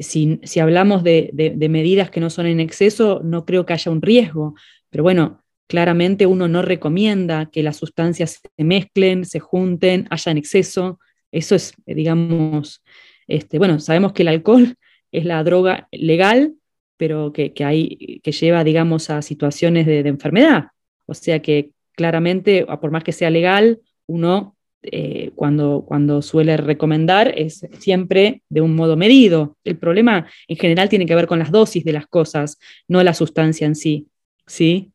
[0.00, 3.90] Si, si hablamos de, de, medidas que no son en exceso, no creo que haya
[3.90, 4.54] un riesgo.
[4.88, 10.38] Pero bueno, claramente uno no recomienda que las sustancias se mezclen, se junten, haya en
[10.38, 11.00] exceso.
[11.32, 12.82] Eso es, digamos,
[13.26, 14.76] este, bueno, sabemos que el alcohol
[15.12, 16.54] es la droga legal,
[17.00, 20.66] pero que, hay, que lleva, digamos, a situaciones de, enfermedad.
[21.06, 27.32] O sea que claramente, por más que sea legal, uno eh, cuando, cuando suele recomendar
[27.34, 29.56] es siempre de un modo medido.
[29.64, 33.14] El problema en general tiene que ver con las dosis de las cosas, no la
[33.14, 34.10] sustancia en sí.
[34.46, 34.92] ¿sí?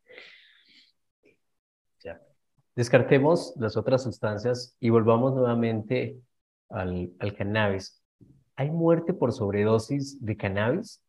[2.76, 6.20] Descartemos las otras sustancias y volvamos nuevamente
[6.68, 8.00] al, al cannabis.
[8.54, 11.02] ¿Hay muerte por sobredosis de cannabis?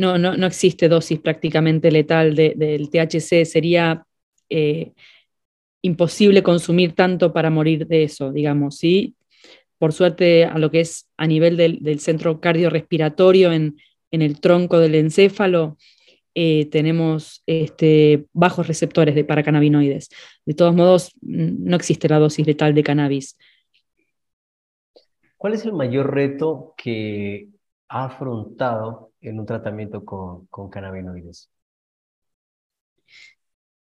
[0.00, 3.44] No, no, no existe dosis prácticamente letal del THC.
[3.44, 4.06] Sería
[4.48, 4.92] eh,
[5.82, 9.14] imposible consumir tanto para morir de eso, digamos, ¿sí?
[9.76, 13.76] Por suerte, a lo que es a nivel del, centro cardiorrespiratorio en,
[14.10, 15.76] el tronco del encéfalo,
[16.34, 20.08] eh, tenemos este, bajos receptores de, para cannabinoides.
[20.46, 23.36] De todos modos, no existe la dosis letal de cannabis.
[25.36, 27.48] ¿Cuál es el mayor reto que
[27.88, 31.50] ha afrontado en un tratamiento con, con cannabinoides?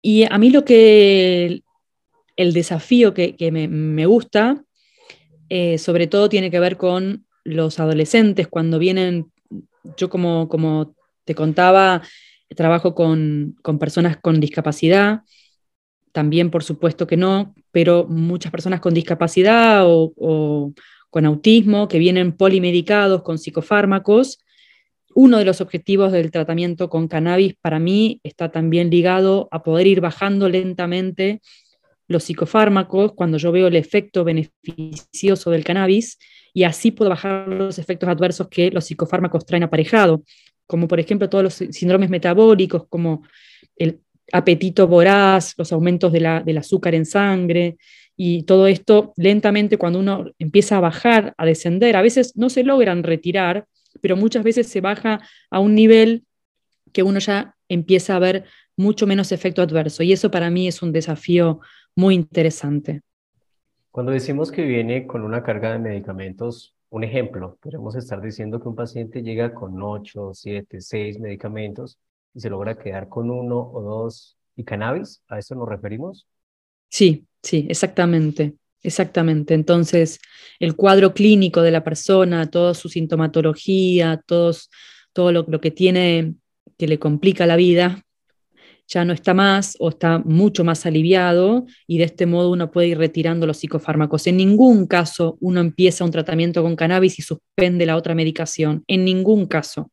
[0.01, 1.63] Y a mí lo que
[2.39, 4.63] el desafío que, me, gusta,
[5.49, 9.29] eh, sobre todo tiene que ver con los adolescentes, cuando vienen,
[9.97, 12.01] yo como, como te contaba,
[12.55, 15.21] trabajo con, personas con discapacidad,
[16.13, 20.73] también por supuesto que no, pero muchas personas con discapacidad o,
[21.09, 24.39] con autismo que vienen polimedicados con psicofármacos.
[25.15, 29.87] Uno de los objetivos del tratamiento con cannabis para mí está también ligado a poder
[29.87, 31.41] ir bajando lentamente
[32.07, 36.17] los psicofármacos, cuando yo veo el efecto beneficioso del cannabis,
[36.53, 40.23] y así puedo bajar los efectos adversos que los psicofármacos traen aparejado,
[40.65, 43.23] como por ejemplo todos los síndromes metabólicos, como
[43.75, 47.77] el apetito voraz, los aumentos del azúcar en sangre,
[48.15, 52.63] y todo esto lentamente cuando uno empieza a bajar, a descender, a veces no se
[52.63, 53.65] logran retirar,
[54.01, 56.25] pero muchas veces se baja a un nivel
[56.91, 60.03] que uno ya empieza a ver mucho menos efecto adverso.
[60.03, 61.59] Y eso para mí es un desafío
[61.95, 63.01] muy interesante.
[63.91, 68.67] Cuando decimos que viene con una carga de medicamentos, un ejemplo, podemos estar diciendo que
[68.67, 71.99] un paciente llega con 8, 7, 6 medicamentos
[72.33, 76.27] y se logra quedar con uno o dos y cannabis, ¿a eso nos referimos?
[76.89, 79.53] Sí, sí, exactamente, exactamente.
[79.53, 80.19] Entonces,
[80.59, 84.69] el cuadro clínico de la persona, toda su sintomatología, todos,
[85.13, 86.35] todo lo, lo que tiene
[86.77, 88.03] que le complica la vida,
[88.89, 92.87] ya no está más o está mucho más aliviado y de este modo uno puede
[92.87, 94.25] ir retirando los psicofármacos.
[94.27, 99.05] En ningún caso uno empieza un tratamiento con cannabis y suspende la otra medicación, en
[99.05, 99.91] ningún caso.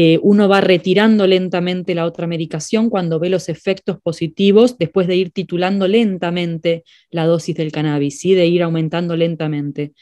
[0.00, 5.16] Eh, uno va retirando lentamente la otra medicación cuando ve los efectos positivos después de
[5.16, 9.94] ir titulando lentamente la dosis del cannabis, y de ir aumentando lentamente.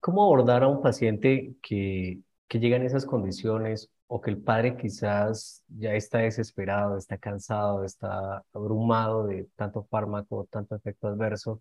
[0.00, 4.78] ¿Cómo abordar a un paciente que, que llega en esas condiciones o que el padre
[4.78, 11.60] quizás ya está desesperado, está cansado, está abrumado de tanto fármaco, tanto efecto adverso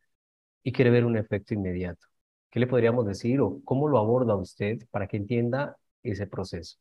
[0.64, 2.08] y quiere ver un efecto inmediato.
[2.50, 6.78] ¿Qué le podríamos decir o cómo lo aborda usted para que entienda ese proceso?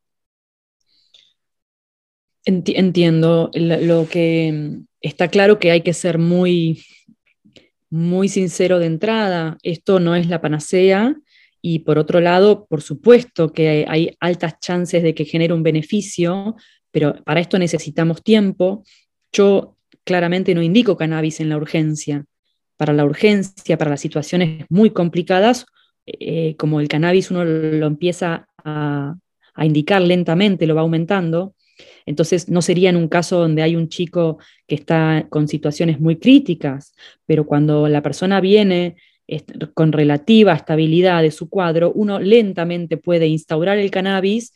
[2.44, 3.50] Entiendo.
[3.54, 6.84] Lo que está claro que hay que ser muy,
[7.90, 9.58] muy sincero de entrada.
[9.62, 11.16] Esto no es la panacea
[11.62, 16.56] y por otro lado, por supuesto que hay altas chances de que genere un beneficio,
[16.90, 18.84] pero para esto necesitamos tiempo.
[19.32, 22.26] Yo claramente no indico cannabis en la urgencia.
[22.76, 25.64] Para la urgencia, para las situaciones muy complicadas,
[26.04, 29.14] eh, como el cannabis uno lo empieza a,
[29.54, 31.53] a indicar lentamente, lo va aumentando,
[32.06, 36.16] entonces, no sería en un caso donde hay un chico que está con situaciones muy
[36.16, 36.94] críticas,
[37.26, 38.96] pero cuando la persona viene
[39.72, 44.52] con relativa estabilidad de su cuadro, uno lentamente puede instaurar el cannabis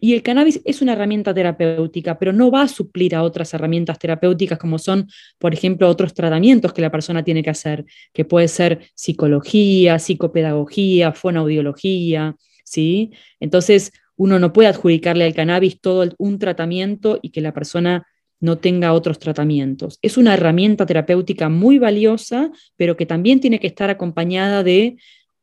[0.00, 3.98] y el cannabis es una herramienta terapéutica, pero no va a suplir a otras herramientas
[3.98, 8.48] terapéuticas como son, por ejemplo, otros tratamientos que la persona tiene que hacer, que puede
[8.48, 13.10] ser psicología, psicopedagogía, fonoaudiología, ¿sí?
[13.40, 18.06] Entonces, uno no puede adjudicarle al cannabis todo un tratamiento y que la persona
[18.38, 19.98] no tenga otros tratamientos.
[20.02, 24.98] Es una herramienta terapéutica muy valiosa, pero que también tiene que estar acompañada de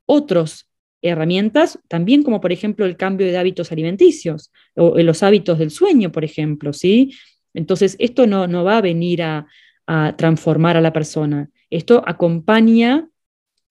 [0.05, 0.69] otras
[1.01, 6.11] herramientas, también como por ejemplo el cambio de hábitos alimenticios o los hábitos del sueño,
[6.11, 7.15] por ejemplo, ¿sí?
[7.55, 9.47] Entonces, esto no, no va a venir a,
[10.17, 11.49] transformar a la persona.
[11.71, 13.09] Esto acompaña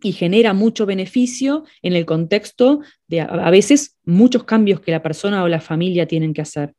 [0.00, 5.42] y genera mucho beneficio en el contexto de a veces muchos cambios que la persona
[5.42, 6.74] o la familia tienen que hacer.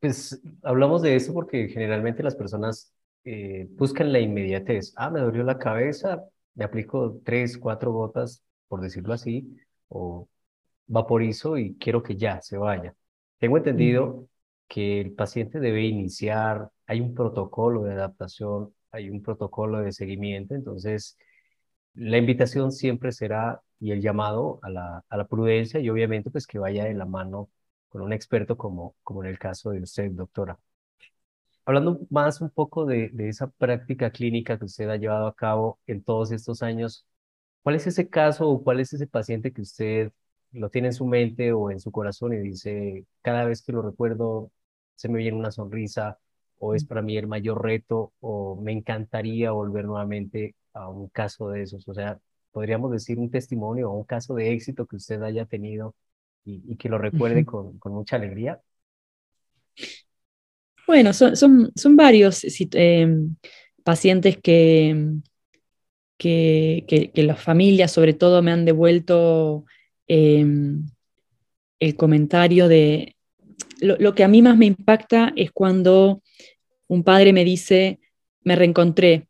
[0.00, 2.92] Pues hablamos de eso porque generalmente las personas
[3.24, 4.92] eh, buscan la inmediatez.
[4.96, 6.22] Ah, me dolió la cabeza,
[6.54, 9.56] me aplico tres, cuatro gotas, por decirlo así,
[9.88, 10.28] o
[10.86, 12.94] vaporizo y quiero que ya se vaya.
[13.38, 14.28] Tengo entendido
[14.68, 20.54] que el paciente debe iniciar, hay un protocolo de adaptación, hay un protocolo de seguimiento,
[20.54, 21.16] entonces
[21.94, 26.46] la invitación siempre será y el llamado a la, a la prudencia y obviamente pues
[26.46, 27.50] que vaya de la mano
[27.88, 30.58] con un experto como, como en el caso de usted, doctora.
[31.64, 35.78] Hablando más un poco de, de esa práctica clínica que usted ha llevado a cabo
[35.86, 37.04] en todos estos años,
[37.62, 40.12] ¿Cuál es ese caso o cuál es ese paciente que usted
[40.52, 43.82] lo tiene en su mente o en su corazón y dice, cada vez que lo
[43.82, 44.50] recuerdo,
[44.96, 46.18] se me viene una sonrisa
[46.58, 51.50] o es para mí el mayor reto o me encantaría volver nuevamente a un caso
[51.50, 51.86] de esos?
[51.88, 52.18] O sea,
[52.52, 55.94] podríamos decir un testimonio o un caso de éxito que usted haya tenido
[56.44, 58.60] y, que lo recuerde con, con, mucha alegría.
[60.86, 62.42] Bueno, son, son, son varios
[62.72, 63.06] eh,
[63.84, 65.20] pacientes que,
[66.18, 69.64] que, que, las familias sobre todo me han devuelto
[70.06, 70.86] em,
[71.80, 73.14] el comentario de...
[73.80, 76.22] Lo, que a mí más me impacta es cuando
[76.88, 78.00] un padre me dice,
[78.42, 79.28] me reencontré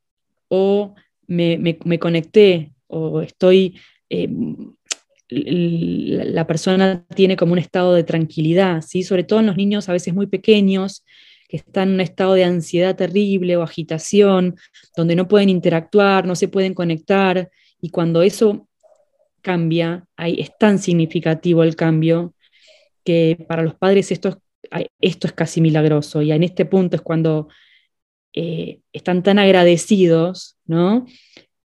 [0.48, 0.94] o
[1.26, 3.78] me, me, conecté o estoy...
[4.08, 4.56] Em,
[5.30, 9.02] la persona tiene como un estado de tranquilidad, ¿sí?
[9.02, 11.04] sobre todo en los niños a veces muy pequeños,
[11.48, 14.56] que están en un estado de ansiedad terrible o agitación,
[14.96, 17.50] donde no pueden interactuar, no se pueden conectar,
[17.80, 18.68] y cuando eso
[19.42, 22.34] cambia, es tan significativo el cambio
[23.04, 24.42] que para los padres esto,
[25.00, 27.48] esto es casi milagroso, y en este punto es cuando
[28.34, 31.06] eh, están tan agradecidos, ¿no?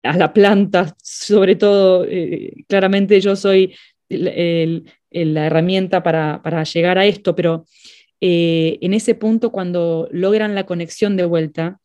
[0.03, 3.75] A la planta, sobre todo, eh, claramente yo soy
[4.09, 7.65] la herramienta para, para, llegar a esto, pero
[8.21, 11.79] eh, en ese punto cuando logran la conexión de vuelta,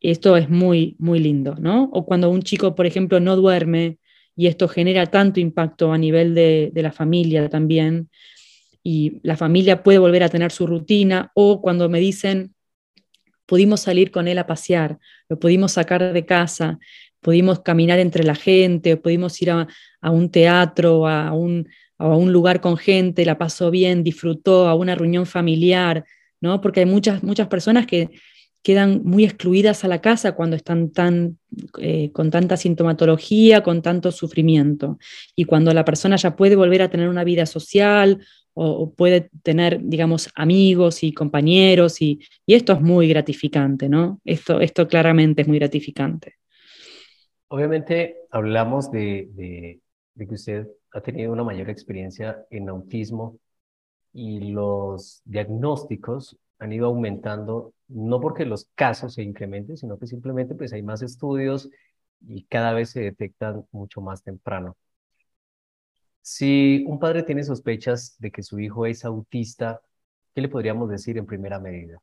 [0.00, 1.88] esto es muy, muy lindo, ¿no?
[1.92, 3.98] O cuando un chico, por ejemplo, no duerme
[4.36, 8.10] y esto genera tanto impacto a nivel de, la familia también,
[8.82, 12.54] y la familia puede volver a tener su rutina, o cuando me dicen,
[13.46, 14.98] pudimos salir con él a pasear,
[15.28, 16.78] lo pudimos sacar de casa,
[17.20, 19.66] pudimos caminar entre la gente, pudimos ir a,
[20.02, 21.68] un teatro, a un,
[21.98, 26.04] a un lugar con gente, la pasó bien, disfrutó, a una reunión familiar,
[26.40, 26.60] ¿no?
[26.60, 28.10] Porque hay muchas, muchas personas que
[28.62, 31.38] quedan muy excluidas a la casa cuando están tan,
[31.78, 34.98] eh, con tanta sintomatología, con tanto sufrimiento.
[35.34, 38.24] Y cuando la persona ya puede volver a tener una vida social
[38.60, 44.20] o, puede tener, digamos, amigos y compañeros, y, esto es muy gratificante, ¿no?
[44.24, 46.34] Esto, esto claramente es muy gratificante.
[47.48, 49.80] Obviamente hablamos de, de,
[50.14, 53.38] de que usted ha tenido una mayor experiencia en autismo
[54.12, 60.54] y los diagnósticos han ido aumentando, no porque los casos se incrementen, sino que simplemente
[60.54, 61.70] pues hay más estudios
[62.26, 64.76] y cada vez se detectan mucho más temprano.
[66.30, 69.80] Si un padre tiene sospechas de que su hijo es autista,
[70.34, 72.02] ¿qué le podríamos decir en primera medida?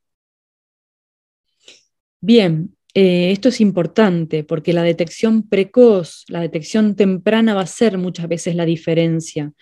[2.20, 7.98] Bien, eh, esto es importante porque la detección precoz, la detección temprana va a ser
[7.98, 9.52] muchas veces la diferencia.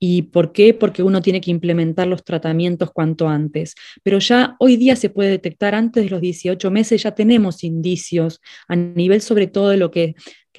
[0.00, 0.74] ¿Y por qué?
[0.74, 3.76] Porque uno tiene que implementar los tratamientos cuanto antes.
[4.02, 8.40] Pero ya hoy día se puede detectar antes de los 18 meses, ya tenemos indicios
[8.66, 10.16] a nivel sobre todo de lo que,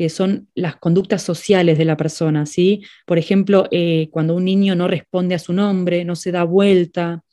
[0.08, 2.46] son las conductas sociales de la persona.
[2.46, 2.84] ¿sí?
[3.06, 7.24] Por ejemplo, eh, cuando un niño no responde a su nombre, no se da vuelta,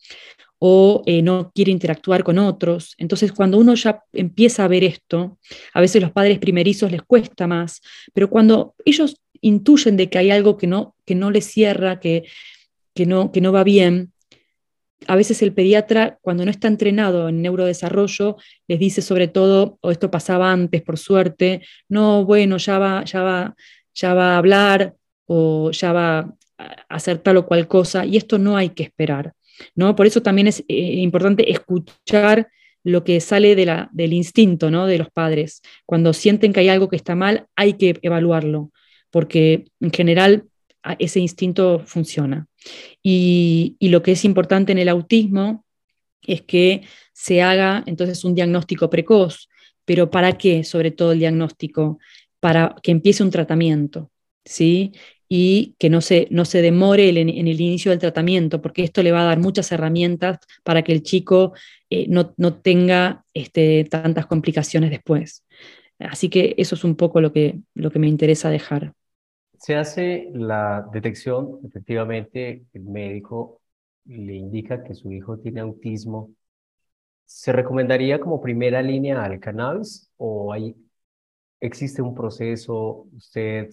[0.59, 2.95] o eh, no quiere interactuar con otros.
[2.99, 5.39] Entonces, cuando uno ya empieza a ver esto,
[5.75, 7.83] a veces los padres primerizos les cuesta más,
[8.15, 12.25] pero cuando ellos intuyen de que hay algo que no, que no les cierra, que,
[12.95, 14.13] que, no, que no va bien,
[15.07, 18.37] a veces el pediatra, cuando no está entrenado en neurodesarrollo,
[18.67, 23.23] les dice sobre todo, o esto pasaba antes, por suerte, no, bueno, ya va, ya
[23.23, 23.55] va,
[23.95, 24.95] ya va a hablar
[25.27, 26.19] o ya va
[26.59, 29.33] a hacer tal o cual cosa, y esto no hay que esperar.
[29.75, 29.95] ¿no?
[29.97, 32.49] Por eso también es eh, importante escuchar
[32.85, 34.87] lo que sale del instinto ¿no?
[34.87, 35.61] de los padres.
[35.87, 38.71] Cuando sienten que hay algo que está mal, hay que evaluarlo,
[39.11, 40.45] porque en general
[40.99, 42.47] ese instinto funciona.
[43.03, 45.65] Y, lo que es importante en el autismo
[46.23, 46.83] es que
[47.13, 49.49] se haga entonces un diagnóstico precoz.
[49.85, 51.99] ¿Pero para qué, sobre todo el diagnóstico?
[52.41, 54.11] Para que empiece un tratamiento.
[54.45, 54.93] ¿sí?
[55.29, 59.13] y que no se, no se demore en el inicio del tratamiento, porque esto le
[59.13, 61.53] va a dar muchas herramientas para que el chico
[61.91, 65.45] eh, no, tenga este, tantas complicaciones después.
[65.99, 68.93] Así que eso es un poco lo que, lo que me interesa dejar.
[69.59, 73.61] Se hace la detección, efectivamente, el médico
[74.05, 76.31] le indica que su hijo tiene autismo.
[77.27, 80.77] ¿Se recomendaría como primera línea al cannabis o hay,
[81.61, 83.07] existe un proceso?
[83.17, 83.71] ¿Usted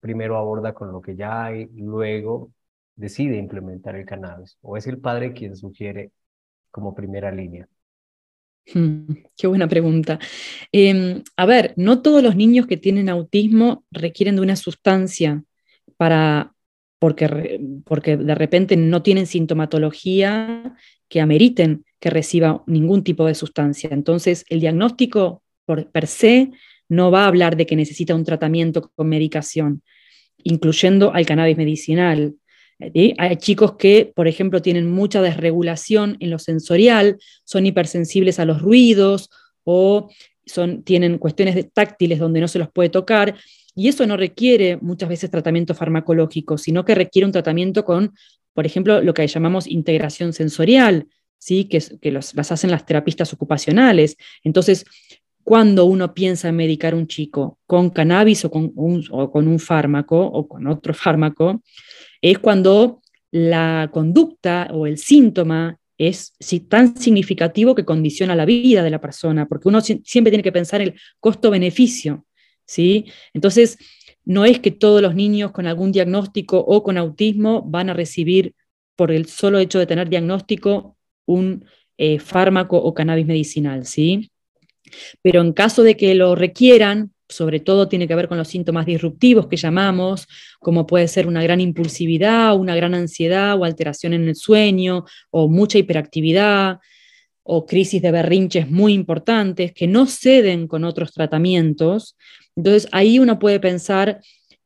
[0.00, 2.52] primero aborda con lo que ya hay, luego
[2.96, 4.58] decide implementar el cannabis?
[4.62, 6.12] ¿O es el padre quien sugiere
[6.70, 7.68] como primera línea?
[9.36, 10.18] Qué buena pregunta.
[10.72, 15.42] Em, a ver, no todos los niños que tienen autismo requieren de una sustancia
[15.96, 16.52] para,
[16.98, 20.76] porque, porque de repente no tienen sintomatología
[21.08, 23.90] que ameriten que reciba ningún tipo de sustancia.
[23.92, 26.50] Entonces, el diagnóstico por per se
[26.88, 29.82] no va a hablar de que necesita un tratamiento con medicación.
[30.44, 32.36] incluyendo al cannabis medicinal.
[32.78, 38.60] Hay chicos que, por ejemplo, tienen mucha desregulación en lo sensorial, son hipersensibles a los
[38.60, 39.30] ruidos
[39.64, 40.10] o
[40.44, 43.34] son, tienen cuestiones táctiles donde no se los puede tocar.
[43.74, 48.14] Y eso no requiere muchas veces tratamiento farmacológico, sino que requiere un tratamiento con,
[48.52, 51.06] por ejemplo, lo que llamamos integración sensorial,
[51.38, 51.64] ¿sí?
[51.64, 54.16] que, que las hacen las terapistas ocupacionales.
[54.44, 54.84] Entonces,
[55.46, 59.46] cuando uno piensa en medicar a un chico con cannabis o con un, o con
[59.46, 61.62] un fármaco o con otro fármaco,
[62.30, 66.34] es cuando la conducta o el síntoma es
[66.68, 70.82] tan significativo que condiciona la vida de la persona, porque uno siempre tiene que pensar
[70.82, 72.26] el costo-beneficio,
[72.66, 73.06] ¿sí?
[73.32, 73.78] Entonces,
[74.24, 78.54] no es que todos los niños con algún diagnóstico o con autismo van a recibir,
[78.96, 80.96] por el solo hecho de tener diagnóstico,
[81.26, 81.64] un
[81.98, 84.30] eh, fármaco o cannabis medicinal, ¿sí?
[85.22, 88.86] Pero en caso de que lo requieran, sobre todo tiene que ver con los síntomas
[88.86, 90.28] disruptivos que llamamos,
[90.60, 95.48] como puede ser una gran impulsividad, una gran ansiedad o alteración en el sueño, o
[95.48, 96.78] mucha hiperactividad,
[97.42, 102.16] o crisis de berrinches muy importantes que no ceden con otros tratamientos.
[102.56, 104.20] Entonces ahí uno puede pensar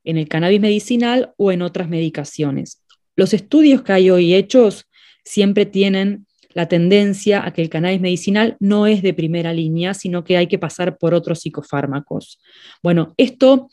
[0.04, 2.82] en el cannabis medicinal o en otras medicaciones.
[3.16, 4.86] Los estudios que hay hoy hechos
[5.24, 10.24] siempre tienen la tendencia a que el cannabis medicinal no es de primera línea, sino
[10.24, 12.40] que hay que pasar por otros psicofármacos.
[12.82, 13.68] Bueno, esto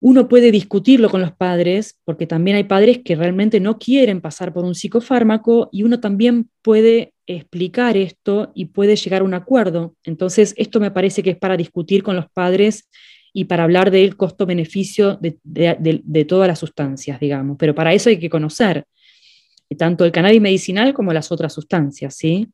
[0.00, 4.52] uno puede discutirlo con los padres, porque también hay padres que realmente no quieren pasar
[4.52, 9.94] por un psicofármaco y uno también puede explicar esto y puede llegar a un acuerdo.
[10.04, 12.88] Entonces, esto me parece que es para discutir con los padres
[13.32, 17.56] y para hablar del costo-beneficio de, de, todas las sustancias, digamos.
[17.58, 18.84] Pero para eso hay que conocer
[19.76, 22.52] tanto el cannabis medicinal como las otras sustancias, ¿sí?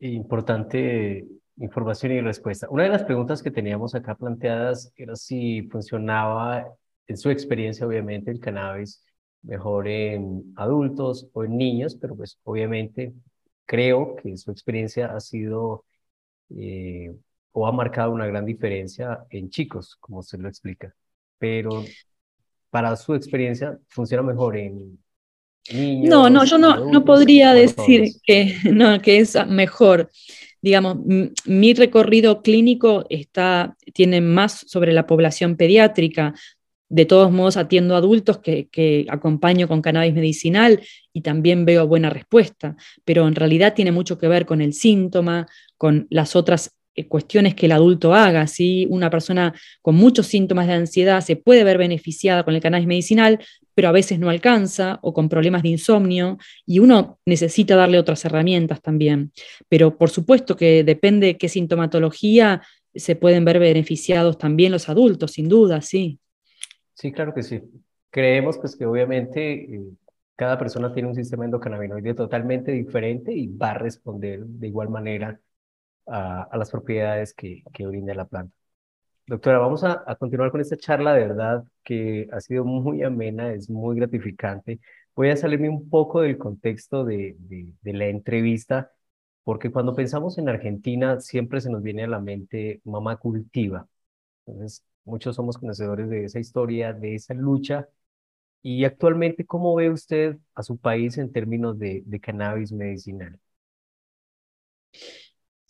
[0.00, 1.26] Importante
[1.60, 2.66] información y respuesta.
[2.70, 6.66] Una de las preguntas que teníamos acá planteadas era si funcionaba,
[7.06, 9.04] en su experiencia obviamente, el cannabis
[9.42, 13.12] mejor en adultos o en niños, pero pues obviamente
[13.66, 15.84] creo que su experiencia ha sido
[16.56, 17.14] eh,
[17.52, 20.94] o ha marcado una gran diferencia en chicos, como usted lo explica.
[21.38, 21.84] Pero
[22.70, 24.98] para su experiencia, funciona mejor en
[25.72, 26.08] niños?
[26.08, 30.10] No, no, yo no, no podría decir que, no, que es mejor.
[30.62, 30.98] Digamos,
[31.46, 36.34] mi recorrido clínico está, tiene más sobre la población pediátrica.
[36.92, 40.80] De todos modos, atiendo adultos que, que acompaño con cannabis medicinal
[41.12, 45.46] y también veo buena respuesta, pero en realidad tiene mucho que ver con el síntoma,
[45.76, 48.46] con las otras cuestiones que el adulto haga.
[48.46, 52.86] si Una persona con muchos síntomas de ansiedad se puede ver beneficiada con el cannabis
[52.86, 53.38] medicinal,
[53.74, 58.24] pero a veces no alcanza o con problemas de insomnio y uno necesita darle otras
[58.24, 59.32] herramientas también.
[59.68, 62.62] Pero por supuesto que depende de qué sintomatología
[62.94, 66.18] se pueden ver beneficiados también los adultos, sin duda, sí.
[66.94, 67.60] Sí, claro que sí.
[68.10, 69.80] Creemos pues que obviamente eh,
[70.34, 75.40] cada persona tiene un sistema endocannabinoide totalmente diferente y va a responder de igual manera
[76.10, 78.54] a, las propiedades que, que, brinda la planta.
[79.26, 83.70] Doctora, vamos a, continuar con esta charla, de verdad que ha sido muy amena, es
[83.70, 84.80] muy gratificante.
[85.14, 88.92] Voy a salirme un poco del contexto de, de, la entrevista,
[89.44, 93.88] porque cuando pensamos en Argentina siempre se nos viene a la mente mamá cultiva.
[94.46, 97.88] Entonces, muchos somos conocedores de esa historia, de esa lucha.
[98.62, 103.40] Y actualmente, ¿cómo ve usted a su país en términos de, de cannabis medicinal?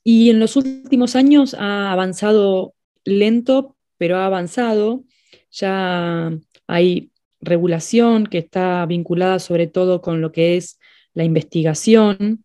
[0.04, 2.74] Y en los últimos años ha avanzado
[3.04, 5.04] lento, pero ha avanzado.
[5.52, 6.32] Ya
[6.66, 10.78] hay regulación que está vinculada sobre todo con lo que es
[11.14, 12.44] la investigación,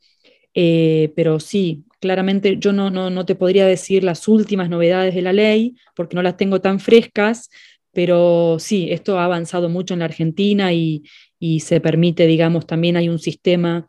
[0.53, 5.21] eh, pero sí, claramente yo no, no, no te podría decir las últimas novedades de
[5.21, 7.49] la ley porque no las tengo tan frescas,
[7.91, 11.03] pero sí, esto ha avanzado mucho en la Argentina y,
[11.39, 13.87] y se permite, digamos, también hay un sistema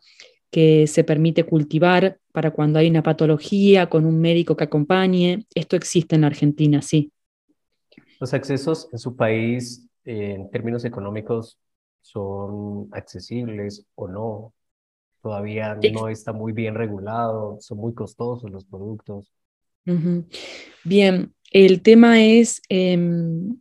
[0.51, 5.47] que se permite cultivar para cuando hay una patología con un médico que acompañe.
[5.55, 7.11] Esto existe en Argentina, sí.
[8.19, 11.57] ¿Los accesos en su país en términos económicos
[11.99, 14.53] son accesibles o no?
[15.23, 19.33] Todavía no está muy bien regulado, son muy costosos los productos.
[20.83, 23.59] Bien, el tema es, em,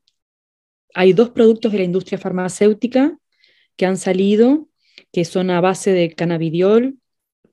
[0.93, 3.19] hay dos productos de la industria farmacéutica
[3.75, 4.69] que han salido
[5.15, 6.99] que son a base de cannabidiol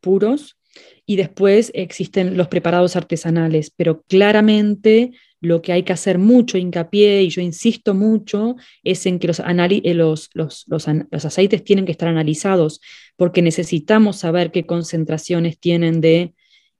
[0.02, 0.58] puros,
[1.06, 7.22] y después existen los preparados artesanales, pero claramente lo que hay que hacer mucho hincapié,
[7.24, 11.92] y yo insisto mucho, es en que los, eh, los, los, los, aceites tienen que
[11.92, 12.80] estar analizados,
[13.18, 16.34] porque necesitamos saber qué concentraciones tienen de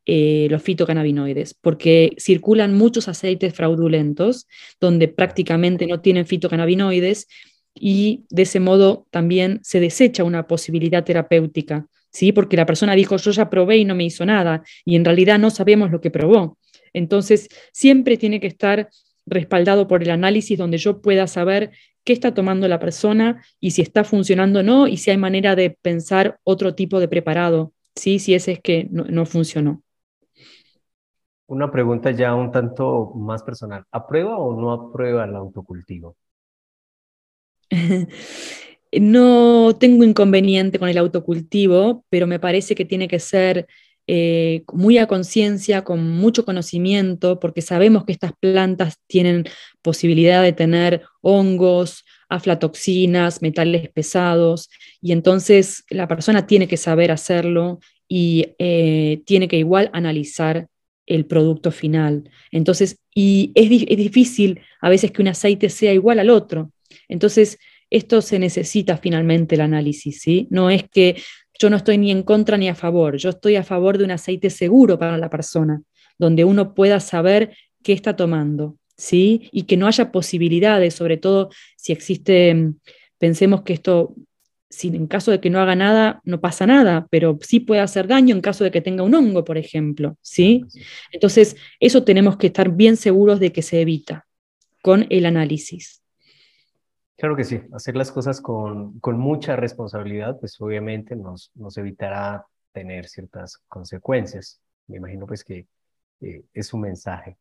[0.06, 4.48] eh, los fitocannabinoides, porque circulan muchos aceites fraudulentos
[4.80, 7.28] donde prácticamente no tienen fitocannabinoides
[7.76, 12.32] y de ese modo también se desecha una posibilidad terapéutica, ¿sí?
[12.32, 15.40] Porque la persona dijo, yo ya probé y no me hizo nada, y en realidad
[15.40, 16.58] no sabemos lo que probó.
[16.94, 18.90] Entonces, siempre tiene que estar
[19.26, 21.72] respaldado por el análisis donde yo pueda saber
[22.04, 25.56] qué está tomando la persona y si está funcionando o no, y si hay manera
[25.56, 28.20] de pensar otro tipo de preparado, ¿sí?
[28.20, 29.82] si ese es que no, funcionó.
[31.48, 33.86] Una pregunta ya un tanto más personal.
[33.92, 36.16] ¿Aprueba o no aprueba el autocultivo?
[39.00, 43.68] no tengo inconveniente con el autocultivo, pero me parece que tiene que ser
[44.06, 49.46] eh, muy a conciencia, con mucho conocimiento, porque sabemos que estas plantas tienen
[49.82, 54.70] posibilidad de tener hongos, aflatoxinas, metales pesados,
[55.02, 60.68] y entonces la persona tiene que saber hacerlo y eh, tiene que igual analizar
[61.06, 62.30] el producto final.
[62.52, 66.72] Entonces, y es, es difícil a veces que un aceite sea igual al otro.
[67.08, 67.58] Entonces,
[67.94, 70.48] esto se necesita finalmente el análisis, ¿sí?
[70.50, 71.22] No es que
[71.60, 74.10] yo no estoy ni en contra ni a favor, yo estoy a favor de un
[74.10, 75.80] aceite seguro para la persona,
[76.18, 79.48] donde uno pueda saber qué está tomando, ¿sí?
[79.52, 82.80] Y que no haya posibilidades, sobre todo si existe, mm,
[83.20, 84.16] pensemos que esto,
[84.72, 88.08] si en caso de que no haga nada, no pasa nada, pero sí puede hacer
[88.08, 90.64] daño en caso de que tenga un hongo, por ejemplo, ¿sí?
[91.12, 94.26] Entonces, eso tenemos que estar bien seguros de que se evita
[94.82, 96.03] con el análisis.
[97.24, 102.46] Claro que sí, hacer las cosas con, con mucha responsabilidad, pues obviamente nos, nos evitará
[102.74, 104.60] tener ciertas consecuencias.
[104.88, 105.66] Me imagino pues que
[106.20, 107.38] eh, es un mensaje.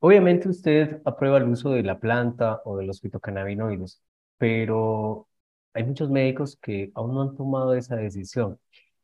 [0.00, 4.02] obviamente usted aprueba el uso de la planta o de los fitocannabinoides,
[4.36, 5.28] pero
[5.72, 8.58] hay muchos médicos que aún no han tomado esa decisión.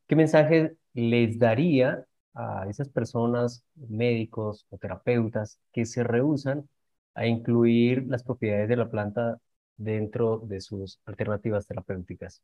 [0.09, 2.05] ¿Qué mensaje les daría
[2.35, 6.69] a esas personas, médicos o terapeutas, que se rehusan
[7.17, 9.39] a incluir las propiedades de la planta
[9.77, 12.43] dentro de sus alternativas terapéuticas.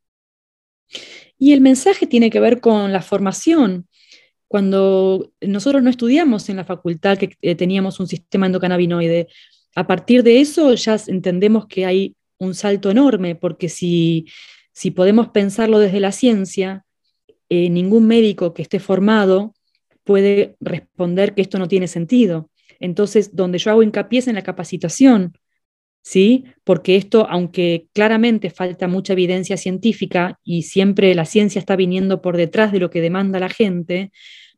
[1.38, 3.86] Y el mensaje tiene que ver con la formación.
[4.48, 9.28] Cuando nosotros no estudiamos en la facultad que eh, teníamos un sistema endocannabinoide,
[9.74, 14.26] a partir de eso ya entendemos que hay un salto enorme, porque si,
[14.72, 16.84] si podemos pensarlo desde la ciencia,
[17.48, 19.54] eh, ningún médico que esté formado
[20.04, 22.50] puede responder que esto no tiene sentido.
[22.82, 25.38] Entonces, donde yo hago hincapié es en la capacitación,
[26.02, 26.44] ¿sí?
[26.64, 32.36] Porque esto, aunque claramente falta mucha evidencia científica y siempre la ciencia está viniendo por
[32.36, 34.10] detrás de lo que demanda la gente,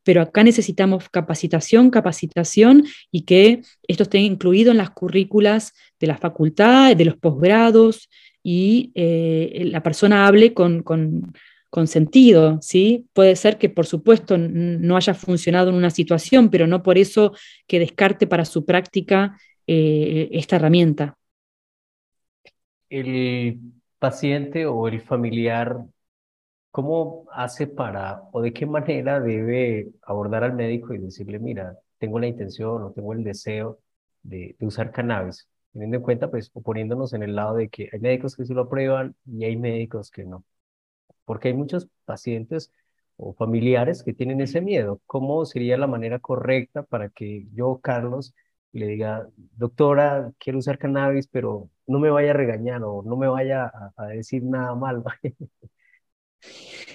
[0.05, 6.17] pero acá necesitamos capacitación, capacitación y que esto esté incluido en las currículas de la
[6.17, 8.09] facultad, de los posgrados
[8.43, 11.33] y eh, la persona hable con, con
[11.87, 13.09] sentido, ¿sí?
[13.13, 17.33] Puede ser que, por supuesto, no haya funcionado en una situación, pero no por eso
[17.67, 21.19] que descarte para su práctica eh, esta herramienta.
[22.89, 23.59] El
[23.99, 25.85] paciente o el familiar,
[26.71, 32.19] ¿cómo hace para o de qué manera debe abordar al médico y decirle, mira, tengo
[32.21, 33.81] la intención o tengo el deseo
[34.23, 35.49] de, de usar cannabis?
[35.73, 38.55] Teniendo en cuenta, pues, o poniéndonos en el lado de que hay médicos que sí
[38.55, 40.45] lo aprueban y hay médicos que no
[41.25, 42.73] porque hay muchos pacientes
[43.17, 45.01] o familiares que tienen ese miedo.
[45.07, 48.35] ¿Cómo sería la manera correcta para que yo, Carlos,
[48.73, 53.29] le diga, doctora, quiero usar cannabis, pero no me vaya a regañar o no me
[53.29, 55.05] vaya a, decir nada malo?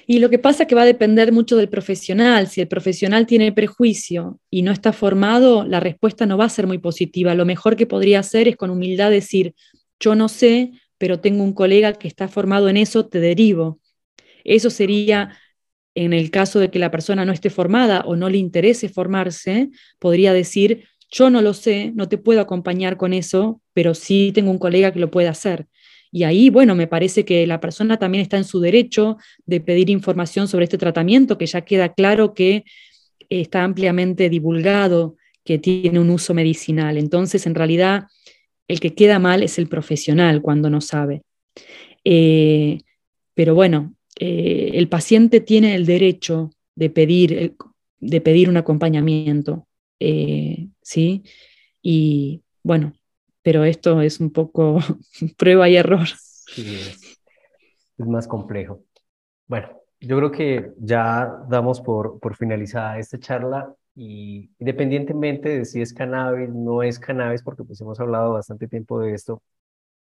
[0.05, 2.47] Y lo que pasa es que va a depender mucho del profesional.
[2.47, 6.67] Si el profesional tiene prejuicio y no está formado, la respuesta no va a ser
[6.67, 7.33] muy positiva.
[7.35, 9.55] Lo mejor que podría hacer es con humildad decir,
[9.99, 13.78] yo no sé, pero tengo un colega que está formado en eso, te derivo.
[14.49, 15.37] Eso sería,
[15.95, 19.69] en el caso de que la persona no esté formada o no le interese formarse,
[19.99, 24.51] podría decir, yo no lo sé, no te puedo acompañar con eso, pero sí tengo
[24.51, 25.67] un colega que lo puede hacer.
[26.11, 29.91] Y ahí, bueno, me parece que la persona también está en su derecho de pedir
[29.91, 32.63] información sobre este tratamiento, que ya queda claro que
[33.29, 36.97] está ampliamente divulgado, que tiene un uso medicinal.
[36.97, 38.07] Entonces, en realidad,
[38.67, 41.21] el que queda mal es el profesional cuando no sabe.
[42.03, 42.79] Eh,
[43.35, 47.55] pero bueno, eh, el paciente tiene el derecho de pedir,
[47.99, 49.67] de pedir un acompañamiento,
[49.99, 51.23] eh, ¿sí?
[51.81, 52.93] Y bueno,
[53.41, 54.79] pero esto es un poco
[55.37, 56.07] prueba y error.
[56.57, 57.17] es,
[57.97, 58.83] más complejo.
[59.47, 59.69] Bueno,
[60.01, 65.93] yo creo que ya damos por, por finalizada esta charla y independientemente de si es
[65.93, 69.41] cannabis, no es cannabis, porque pues hemos hablado bastante tiempo de esto,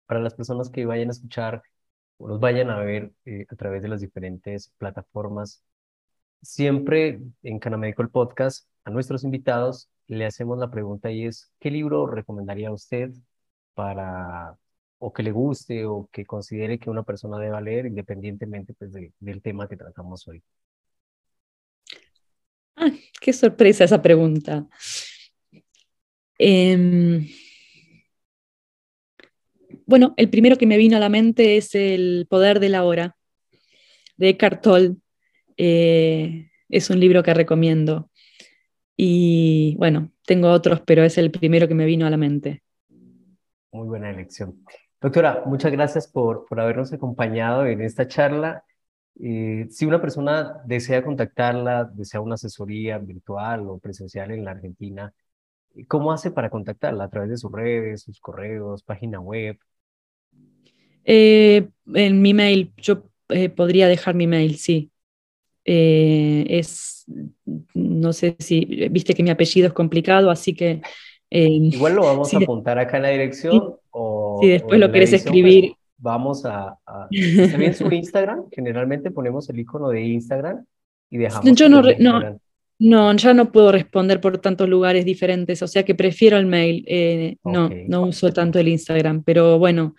[0.06, 1.62] para las personas que vayan a escuchar
[2.18, 5.62] los vayan a ver eh, a través de las diferentes plataformas
[6.42, 11.70] siempre en Canamédico el podcast a nuestros invitados le hacemos la pregunta y es, ¿qué
[11.70, 13.12] libro recomendaría usted
[13.74, 14.56] para
[14.98, 19.42] o que le guste o que considere que una persona deba leer independientemente pues, del
[19.42, 20.42] tema que tratamos hoy?
[22.76, 22.90] Ah,
[23.20, 24.66] qué sorpresa esa pregunta.
[26.38, 27.26] Em,
[29.92, 33.14] bueno, el primero que me vino a la mente es El poder de la hora,
[34.16, 34.96] de Eckhart Tolle.
[35.58, 38.08] Eh, es un libro que recomiendo.
[38.96, 42.62] Y bueno, tengo otros, pero es el primero que me vino a la mente.
[43.70, 44.64] Muy buena elección.
[44.98, 48.64] Doctora, muchas gracias por, por habernos acompañado en esta charla.
[49.20, 55.12] Eh, si una persona desea contactarla, desea una asesoría virtual o presencial en la Argentina,
[55.86, 57.04] ¿cómo hace para contactarla?
[57.04, 59.58] ¿A través de sus redes, sus correos, página web?
[61.04, 64.90] Eh, en mi mail, yo eh, podría dejar mi mail, sí.
[65.64, 67.04] es,
[67.74, 70.82] no sé si, viste que mi apellido es complicado, así que...
[71.30, 73.76] Igual lo vamos a apuntar acá en la dirección.
[73.90, 76.76] o, si después lo querés pues, escribir vamos a,
[77.50, 80.64] también su Instagram, generalmente ponemos el icono de Instagram
[81.08, 81.54] y dejamos.
[81.54, 82.40] Yo no, no,
[82.78, 86.84] no, ya no puedo responder por tantos lugares diferentes, o sea que prefiero el mail.
[86.88, 89.94] Eh, no, no uso tanto el Instagram, pero bueno,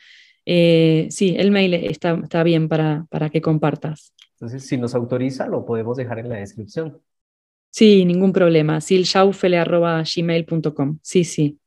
[0.46, 4.14] eh, sí, el mail está, está bien para, para que compartas.
[4.34, 7.02] Entonces, si nos autoriza, lo podemos dejar en la descripción.
[7.70, 8.82] Sí, ningún problema.
[8.82, 11.00] silschaufele.gmail.com.
[11.02, 11.58] Sí, sí.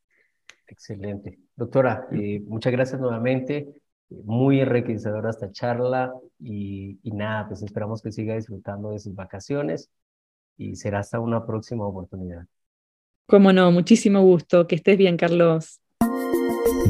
[0.69, 1.39] Excelente.
[1.57, 3.75] Doctora, eh, muchas gracias nuevamente
[4.09, 9.91] muy enriquecedora esta charla y, nada, pues esperamos que siga disfrutando de sus vacaciones
[10.57, 12.47] y será hasta una próxima oportunidad.
[13.27, 14.67] Cómo no, muchísimo gusto.
[14.67, 15.81] Que estés bien, Carlos.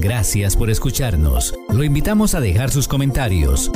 [0.01, 1.56] Gracias por escucharnos.
[1.77, 3.70] Lo invitamos a dejar sus comentarios,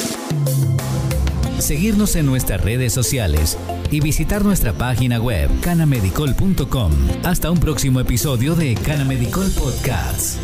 [1.58, 3.58] seguirnos en nuestras redes sociales
[3.90, 6.92] y visitar nuestra página web canamedicol.com.
[7.24, 10.38] Hasta un próximo episodio de Canamedicol Podcasts.